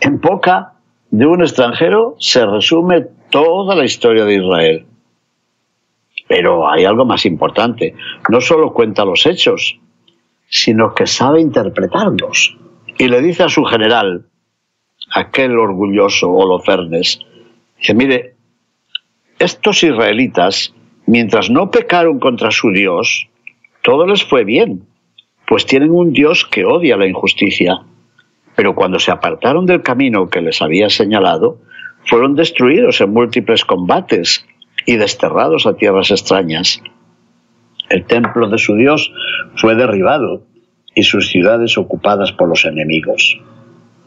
En 0.00 0.20
boca 0.20 0.74
de 1.10 1.26
un 1.26 1.42
extranjero 1.42 2.16
se 2.18 2.44
resume 2.44 3.06
toda 3.30 3.74
la 3.74 3.84
historia 3.84 4.24
de 4.24 4.34
Israel. 4.34 4.86
Pero 6.28 6.68
hay 6.68 6.84
algo 6.84 7.04
más 7.04 7.24
importante. 7.24 7.94
No 8.28 8.40
solo 8.40 8.72
cuenta 8.72 9.04
los 9.04 9.26
hechos, 9.26 9.78
sino 10.48 10.94
que 10.94 11.06
sabe 11.06 11.40
interpretarlos. 11.40 12.56
Y 12.98 13.08
le 13.08 13.20
dice 13.20 13.44
a 13.44 13.48
su 13.48 13.64
general, 13.64 14.26
aquel 15.14 15.58
orgulloso 15.58 16.30
Holofernes, 16.30 17.20
que 17.80 17.94
mire, 17.94 18.34
estos 19.38 19.82
israelitas, 19.82 20.74
mientras 21.06 21.50
no 21.50 21.70
pecaron 21.70 22.18
contra 22.18 22.50
su 22.50 22.70
Dios, 22.70 23.28
todo 23.86 24.04
les 24.04 24.24
fue 24.24 24.42
bien, 24.42 24.84
pues 25.46 25.64
tienen 25.64 25.92
un 25.92 26.12
Dios 26.12 26.44
que 26.44 26.64
odia 26.64 26.96
la 26.96 27.06
injusticia. 27.06 27.82
Pero 28.56 28.74
cuando 28.74 28.98
se 28.98 29.12
apartaron 29.12 29.64
del 29.64 29.82
camino 29.82 30.28
que 30.28 30.40
les 30.40 30.60
había 30.60 30.90
señalado, 30.90 31.58
fueron 32.04 32.34
destruidos 32.34 33.00
en 33.00 33.12
múltiples 33.12 33.64
combates 33.64 34.44
y 34.86 34.96
desterrados 34.96 35.68
a 35.68 35.76
tierras 35.76 36.10
extrañas. 36.10 36.82
El 37.88 38.04
templo 38.06 38.48
de 38.48 38.58
su 38.58 38.74
Dios 38.74 39.12
fue 39.54 39.76
derribado 39.76 40.42
y 40.92 41.04
sus 41.04 41.28
ciudades 41.28 41.78
ocupadas 41.78 42.32
por 42.32 42.48
los 42.48 42.64
enemigos. 42.64 43.40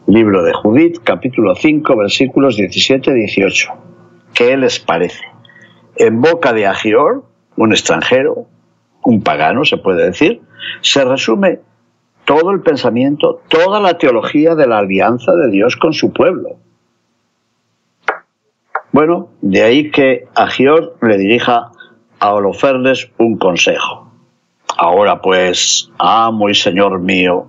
Libro 0.06 0.42
de 0.42 0.52
Judith, 0.52 0.98
capítulo 1.02 1.54
5, 1.54 1.96
versículos 1.96 2.58
17-18. 2.58 3.72
¿Qué 4.34 4.58
les 4.58 4.78
parece? 4.78 5.24
En 5.96 6.20
boca 6.20 6.52
de 6.52 6.66
Agior, 6.66 7.24
un 7.56 7.72
extranjero, 7.72 8.46
un 9.04 9.22
pagano 9.22 9.64
se 9.64 9.76
puede 9.76 10.06
decir, 10.06 10.42
se 10.80 11.04
resume 11.04 11.60
todo 12.24 12.50
el 12.52 12.60
pensamiento, 12.60 13.40
toda 13.48 13.80
la 13.80 13.98
teología 13.98 14.54
de 14.54 14.66
la 14.66 14.78
alianza 14.78 15.32
de 15.34 15.50
Dios 15.50 15.76
con 15.76 15.92
su 15.92 16.12
pueblo. 16.12 16.56
Bueno, 18.92 19.28
de 19.40 19.62
ahí 19.62 19.90
que 19.90 20.26
Agior 20.34 20.96
le 21.00 21.16
dirija 21.16 21.70
a 22.18 22.34
Holofernes 22.34 23.10
un 23.18 23.38
consejo. 23.38 24.10
Ahora 24.76 25.20
pues, 25.20 25.90
amo 25.98 26.48
y 26.48 26.54
señor 26.54 27.00
mío, 27.00 27.48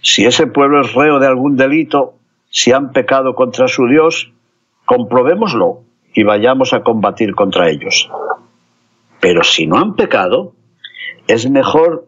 si 0.00 0.24
ese 0.24 0.46
pueblo 0.46 0.80
es 0.80 0.94
reo 0.94 1.18
de 1.18 1.26
algún 1.26 1.56
delito, 1.56 2.14
si 2.48 2.72
han 2.72 2.92
pecado 2.92 3.34
contra 3.34 3.68
su 3.68 3.86
Dios, 3.86 4.32
comprobémoslo 4.84 5.82
y 6.14 6.22
vayamos 6.22 6.72
a 6.72 6.82
combatir 6.82 7.34
contra 7.34 7.68
ellos. 7.68 8.10
Pero 9.20 9.44
si 9.44 9.66
no 9.66 9.76
han 9.78 9.94
pecado, 9.94 10.54
es 11.28 11.48
mejor 11.50 12.06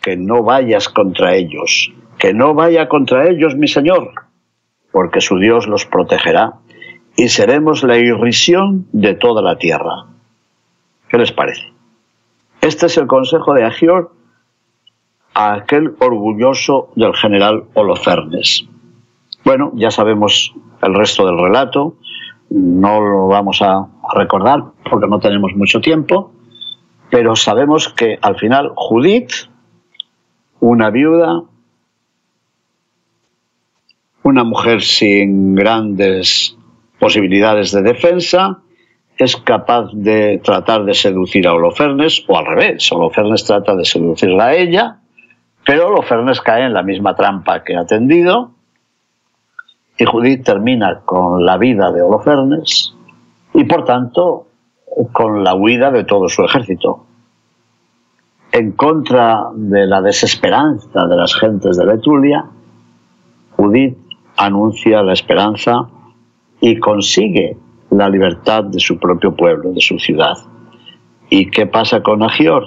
que 0.00 0.16
no 0.16 0.42
vayas 0.42 0.88
contra 0.88 1.34
ellos, 1.34 1.92
que 2.18 2.32
no 2.32 2.54
vaya 2.54 2.88
contra 2.88 3.28
ellos 3.28 3.56
mi 3.56 3.68
Señor, 3.68 4.12
porque 4.92 5.20
su 5.20 5.38
Dios 5.38 5.66
los 5.66 5.86
protegerá 5.86 6.54
y 7.16 7.28
seremos 7.28 7.82
la 7.82 7.98
irrisión 7.98 8.86
de 8.92 9.14
toda 9.14 9.42
la 9.42 9.56
tierra. 9.56 10.06
¿Qué 11.08 11.18
les 11.18 11.32
parece? 11.32 11.72
Este 12.60 12.86
es 12.86 12.96
el 12.98 13.06
consejo 13.06 13.54
de 13.54 13.64
Agior 13.64 14.12
a 15.34 15.54
aquel 15.54 15.94
orgulloso 16.00 16.90
del 16.94 17.14
general 17.14 17.64
Holofernes. 17.74 18.66
Bueno, 19.44 19.72
ya 19.74 19.90
sabemos 19.90 20.54
el 20.82 20.94
resto 20.94 21.26
del 21.26 21.38
relato, 21.38 21.96
no 22.50 23.00
lo 23.00 23.28
vamos 23.28 23.62
a 23.62 23.86
recordar 24.14 24.62
porque 24.88 25.06
no 25.06 25.18
tenemos 25.18 25.54
mucho 25.54 25.80
tiempo, 25.80 26.32
pero 27.10 27.34
sabemos 27.36 27.88
que 27.88 28.18
al 28.22 28.36
final 28.36 28.72
Judith, 28.76 29.32
una 30.60 30.90
viuda, 30.90 31.42
una 34.22 34.44
mujer 34.44 34.82
sin 34.82 35.54
grandes 35.54 36.56
posibilidades 36.98 37.72
de 37.72 37.82
defensa, 37.82 38.60
es 39.18 39.36
capaz 39.36 39.90
de 39.92 40.40
tratar 40.42 40.84
de 40.84 40.94
seducir 40.94 41.46
a 41.48 41.54
Holofernes, 41.54 42.24
o 42.28 42.38
al 42.38 42.46
revés, 42.46 42.90
Holofernes 42.92 43.44
trata 43.44 43.74
de 43.74 43.84
seducirla 43.84 44.46
a 44.46 44.54
ella, 44.54 44.98
pero 45.66 45.88
Holofernes 45.88 46.40
cae 46.40 46.64
en 46.64 46.72
la 46.72 46.82
misma 46.82 47.16
trampa 47.16 47.64
que 47.64 47.76
ha 47.76 47.84
tendido, 47.84 48.52
y 49.98 50.04
Judith 50.04 50.44
termina 50.44 51.00
con 51.04 51.44
la 51.44 51.58
vida 51.58 51.90
de 51.92 52.02
Holofernes, 52.02 52.94
y 53.52 53.64
por 53.64 53.84
tanto 53.84 54.46
con 55.12 55.44
la 55.44 55.54
huida 55.54 55.90
de 55.90 56.04
todo 56.04 56.28
su 56.28 56.44
ejército. 56.44 57.06
en 58.52 58.72
contra 58.72 59.50
de 59.54 59.86
la 59.86 60.02
desesperanza 60.02 61.06
de 61.06 61.16
las 61.16 61.36
gentes 61.36 61.76
de 61.76 61.94
Etruria, 61.94 62.46
Judith 63.56 63.96
anuncia 64.36 65.02
la 65.04 65.12
esperanza 65.12 65.88
y 66.60 66.78
consigue 66.80 67.56
la 67.90 68.08
libertad 68.08 68.64
de 68.64 68.80
su 68.80 68.98
propio 68.98 69.36
pueblo, 69.36 69.72
de 69.72 69.80
su 69.80 69.98
ciudad. 69.98 70.36
¿Y 71.28 71.50
qué 71.50 71.66
pasa 71.66 72.02
con 72.02 72.24
Agior? 72.24 72.64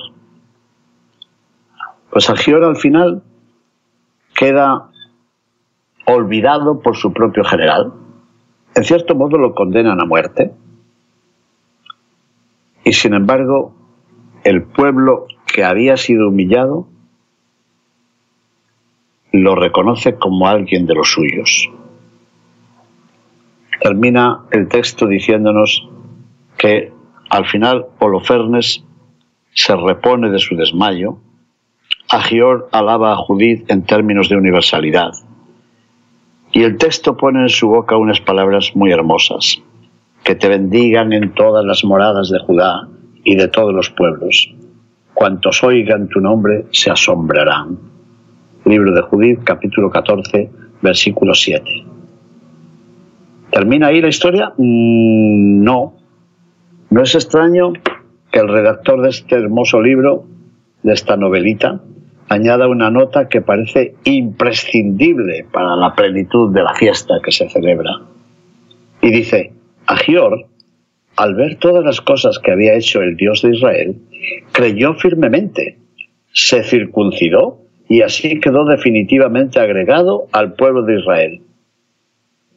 Pues 2.09 2.29
Agior 2.29 2.63
al 2.63 2.77
final 2.77 3.23
queda 4.35 4.89
olvidado 6.05 6.79
por 6.79 6.95
su 6.95 7.11
propio 7.11 7.43
general. 7.43 7.93
En 8.75 8.83
cierto 8.83 9.15
modo 9.15 9.37
lo 9.37 9.53
condenan 9.53 9.99
a 9.99 10.05
muerte. 10.05 10.53
Y 12.83 12.93
sin 12.93 13.13
embargo, 13.13 13.73
el 14.43 14.63
pueblo 14.63 15.27
que 15.45 15.63
había 15.63 15.97
sido 15.97 16.29
humillado 16.29 16.87
lo 19.31 19.55
reconoce 19.55 20.15
como 20.15 20.47
alguien 20.47 20.85
de 20.85 20.93
los 20.93 21.11
suyos. 21.11 21.69
Termina 23.81 24.43
el 24.51 24.67
texto 24.67 25.07
diciéndonos 25.07 25.89
que 26.57 26.91
al 27.29 27.45
final 27.47 27.87
Holofernes 27.99 28.83
se 29.53 29.75
repone 29.75 30.29
de 30.29 30.39
su 30.39 30.55
desmayo. 30.55 31.17
Agior 32.09 32.69
alaba 32.71 33.13
a 33.13 33.17
Judith 33.17 33.69
en 33.71 33.83
términos 33.83 34.29
de 34.29 34.37
universalidad. 34.37 35.11
Y 36.51 36.63
el 36.63 36.77
texto 36.77 37.17
pone 37.17 37.41
en 37.41 37.49
su 37.49 37.67
boca 37.67 37.97
unas 37.97 38.21
palabras 38.21 38.75
muy 38.75 38.91
hermosas. 38.91 39.61
Que 40.23 40.35
te 40.35 40.47
bendigan 40.47 41.13
en 41.13 41.33
todas 41.33 41.65
las 41.65 41.83
moradas 41.83 42.29
de 42.29 42.39
Judá 42.39 42.87
y 43.23 43.35
de 43.35 43.47
todos 43.47 43.73
los 43.73 43.89
pueblos. 43.89 44.53
Cuantos 45.13 45.63
oigan 45.63 46.07
tu 46.07 46.19
nombre 46.19 46.65
se 46.71 46.91
asombrarán. 46.91 47.77
Libro 48.65 48.93
de 48.93 49.01
Judith, 49.01 49.43
capítulo 49.43 49.89
14, 49.89 50.49
versículo 50.81 51.33
7. 51.33 51.63
¿Termina 53.51 53.87
ahí 53.87 54.01
la 54.01 54.07
historia? 54.07 54.53
Mm, 54.57 55.63
no. 55.63 55.93
No 56.89 57.01
es 57.01 57.15
extraño 57.15 57.73
que 58.31 58.39
el 58.39 58.47
redactor 58.47 59.01
de 59.01 59.09
este 59.09 59.35
hermoso 59.35 59.81
libro, 59.81 60.25
de 60.81 60.93
esta 60.93 61.15
novelita, 61.17 61.81
añada 62.29 62.67
una 62.67 62.89
nota 62.89 63.29
que 63.29 63.41
parece 63.41 63.95
imprescindible 64.05 65.45
para 65.51 65.75
la 65.75 65.93
plenitud 65.93 66.53
de 66.53 66.63
la 66.63 66.73
fiesta 66.73 67.15
que 67.23 67.31
se 67.31 67.47
celebra. 67.49 67.91
Y 69.01 69.11
dice, 69.11 69.53
Agior, 69.85 70.47
al 71.15 71.35
ver 71.35 71.57
todas 71.57 71.83
las 71.83 72.01
cosas 72.01 72.39
que 72.39 72.51
había 72.51 72.75
hecho 72.75 73.01
el 73.01 73.15
Dios 73.15 73.41
de 73.41 73.55
Israel, 73.55 73.97
creyó 74.51 74.93
firmemente, 74.95 75.77
se 76.31 76.63
circuncidó 76.63 77.59
y 77.87 78.01
así 78.01 78.39
quedó 78.39 78.65
definitivamente 78.65 79.59
agregado 79.59 80.27
al 80.31 80.53
pueblo 80.53 80.83
de 80.83 80.99
Israel. 80.99 81.41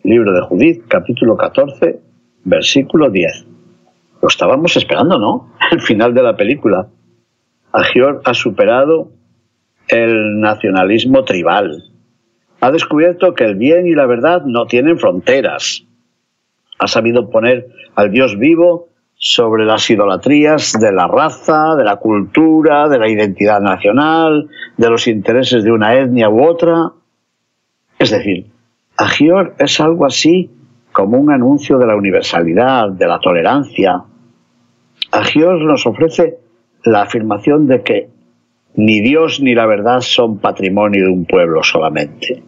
Libro 0.02 0.32
de 0.32 0.40
Judith, 0.42 0.84
capítulo 0.88 1.36
14, 1.36 2.00
versículo 2.44 3.10
10. 3.10 3.46
Lo 4.22 4.28
estábamos 4.28 4.76
esperando, 4.76 5.18
¿no? 5.18 5.52
El 5.72 5.80
final 5.80 6.14
de 6.14 6.22
la 6.22 6.36
película. 6.36 6.88
Agior 7.72 8.22
ha 8.24 8.32
superado 8.32 9.10
el 9.88 10.40
nacionalismo 10.40 11.24
tribal. 11.24 11.84
Ha 12.60 12.70
descubierto 12.70 13.34
que 13.34 13.44
el 13.44 13.54
bien 13.54 13.86
y 13.86 13.94
la 13.94 14.06
verdad 14.06 14.42
no 14.44 14.66
tienen 14.66 14.98
fronteras. 14.98 15.85
Ha 16.78 16.86
sabido 16.88 17.30
poner 17.30 17.68
al 17.94 18.10
Dios 18.10 18.38
vivo 18.38 18.88
sobre 19.14 19.64
las 19.64 19.88
idolatrías 19.88 20.74
de 20.78 20.92
la 20.92 21.06
raza, 21.06 21.74
de 21.74 21.84
la 21.84 21.96
cultura, 21.96 22.88
de 22.88 22.98
la 22.98 23.08
identidad 23.08 23.60
nacional, 23.60 24.48
de 24.76 24.90
los 24.90 25.08
intereses 25.08 25.64
de 25.64 25.72
una 25.72 25.94
etnia 25.94 26.28
u 26.28 26.44
otra. 26.44 26.92
Es 27.98 28.10
decir, 28.10 28.46
Agior 28.96 29.54
es 29.58 29.80
algo 29.80 30.04
así 30.04 30.50
como 30.92 31.18
un 31.18 31.32
anuncio 31.32 31.78
de 31.78 31.86
la 31.86 31.96
universalidad, 31.96 32.90
de 32.90 33.06
la 33.06 33.18
tolerancia. 33.18 34.02
Agior 35.12 35.62
nos 35.62 35.86
ofrece 35.86 36.38
la 36.84 37.02
afirmación 37.02 37.66
de 37.66 37.82
que 37.82 38.08
ni 38.74 39.00
Dios 39.00 39.40
ni 39.40 39.54
la 39.54 39.66
verdad 39.66 40.00
son 40.00 40.38
patrimonio 40.38 41.06
de 41.06 41.12
un 41.12 41.24
pueblo 41.24 41.62
solamente. 41.62 42.42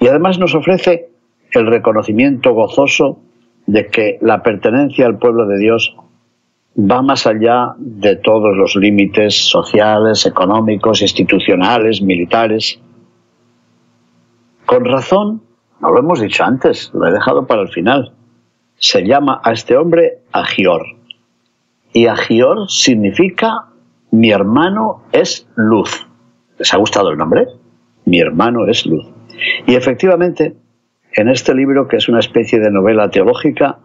Y 0.00 0.08
además 0.08 0.38
nos 0.38 0.54
ofrece 0.54 1.08
el 1.52 1.66
reconocimiento 1.66 2.52
gozoso 2.52 3.20
de 3.66 3.86
que 3.88 4.18
la 4.20 4.42
pertenencia 4.42 5.06
al 5.06 5.18
pueblo 5.18 5.46
de 5.46 5.58
Dios 5.58 5.96
va 6.78 7.02
más 7.02 7.26
allá 7.26 7.74
de 7.78 8.16
todos 8.16 8.56
los 8.56 8.76
límites 8.76 9.34
sociales, 9.34 10.26
económicos, 10.26 11.02
institucionales, 11.02 12.02
militares. 12.02 12.78
Con 14.66 14.84
razón, 14.84 15.42
no 15.80 15.90
lo 15.90 16.00
hemos 16.00 16.20
dicho 16.20 16.44
antes, 16.44 16.90
lo 16.94 17.06
he 17.06 17.12
dejado 17.12 17.46
para 17.46 17.62
el 17.62 17.68
final. 17.68 18.12
Se 18.76 19.06
llama 19.06 19.40
a 19.42 19.52
este 19.52 19.76
hombre 19.76 20.18
Agior. 20.32 20.84
Y 21.92 22.06
Agior 22.06 22.70
significa 22.70 23.68
mi 24.10 24.30
hermano 24.30 25.02
es 25.12 25.48
luz. 25.56 26.06
¿Les 26.58 26.72
ha 26.72 26.76
gustado 26.76 27.10
el 27.10 27.18
nombre? 27.18 27.46
Mi 28.04 28.20
hermano 28.20 28.66
es 28.66 28.86
luz. 28.86 29.06
Y 29.66 29.74
efectivamente, 29.74 30.56
en 31.12 31.28
este 31.28 31.54
libro, 31.54 31.88
que 31.88 31.96
es 31.96 32.08
una 32.08 32.20
especie 32.20 32.60
de 32.60 32.70
novela 32.70 33.10
teológica, 33.10 33.78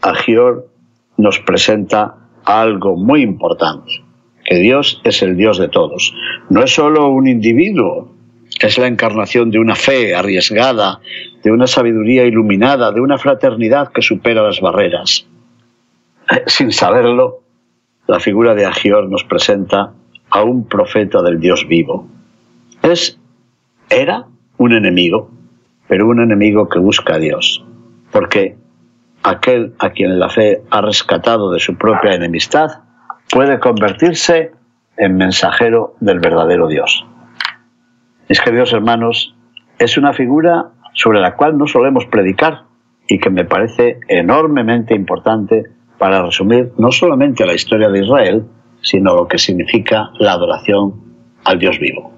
Agior 0.00 0.68
nos 1.16 1.38
presenta 1.40 2.14
algo 2.44 2.96
muy 2.96 3.22
importante, 3.22 4.02
que 4.44 4.56
Dios 4.56 5.00
es 5.04 5.22
el 5.22 5.36
Dios 5.36 5.58
de 5.58 5.68
todos. 5.68 6.14
No 6.48 6.62
es 6.62 6.72
solo 6.72 7.08
un 7.08 7.28
individuo, 7.28 8.14
es 8.60 8.78
la 8.78 8.86
encarnación 8.86 9.50
de 9.50 9.58
una 9.58 9.74
fe 9.74 10.14
arriesgada, 10.14 11.00
de 11.42 11.50
una 11.50 11.66
sabiduría 11.66 12.24
iluminada, 12.24 12.92
de 12.92 13.00
una 13.00 13.18
fraternidad 13.18 13.92
que 13.92 14.02
supera 14.02 14.42
las 14.42 14.60
barreras. 14.60 15.26
Sin 16.46 16.72
saberlo, 16.72 17.42
la 18.06 18.20
figura 18.20 18.54
de 18.54 18.64
Agior 18.64 19.08
nos 19.08 19.24
presenta 19.24 19.92
a 20.30 20.42
un 20.42 20.66
profeta 20.66 21.22
del 21.22 21.40
Dios 21.40 21.66
vivo. 21.68 22.08
Es, 22.82 23.18
era 23.90 24.26
un 24.56 24.72
enemigo, 24.72 25.30
pero 25.88 26.06
un 26.06 26.22
enemigo 26.22 26.68
que 26.68 26.78
busca 26.78 27.14
a 27.14 27.18
Dios, 27.18 27.64
porque 28.12 28.56
aquel 29.22 29.74
a 29.78 29.90
quien 29.90 30.18
la 30.18 30.28
fe 30.28 30.62
ha 30.70 30.80
rescatado 30.80 31.50
de 31.50 31.60
su 31.60 31.76
propia 31.76 32.14
enemistad 32.14 32.82
puede 33.30 33.58
convertirse 33.58 34.52
en 34.96 35.16
mensajero 35.16 35.94
del 36.00 36.20
verdadero 36.20 36.68
Dios. 36.68 37.06
Es 38.28 38.40
que 38.40 38.52
Dios, 38.52 38.72
hermanos, 38.72 39.34
es 39.78 39.96
una 39.96 40.12
figura 40.12 40.70
sobre 40.92 41.20
la 41.20 41.34
cual 41.34 41.56
no 41.56 41.66
solemos 41.66 42.06
predicar 42.06 42.64
y 43.06 43.18
que 43.18 43.30
me 43.30 43.44
parece 43.44 44.00
enormemente 44.08 44.94
importante 44.94 45.62
para 45.98 46.22
resumir 46.22 46.72
no 46.76 46.92
solamente 46.92 47.46
la 47.46 47.54
historia 47.54 47.88
de 47.88 48.00
Israel, 48.04 48.44
sino 48.82 49.14
lo 49.14 49.26
que 49.26 49.38
significa 49.38 50.10
la 50.18 50.32
adoración 50.32 50.94
al 51.44 51.58
Dios 51.58 51.78
vivo. 51.78 52.17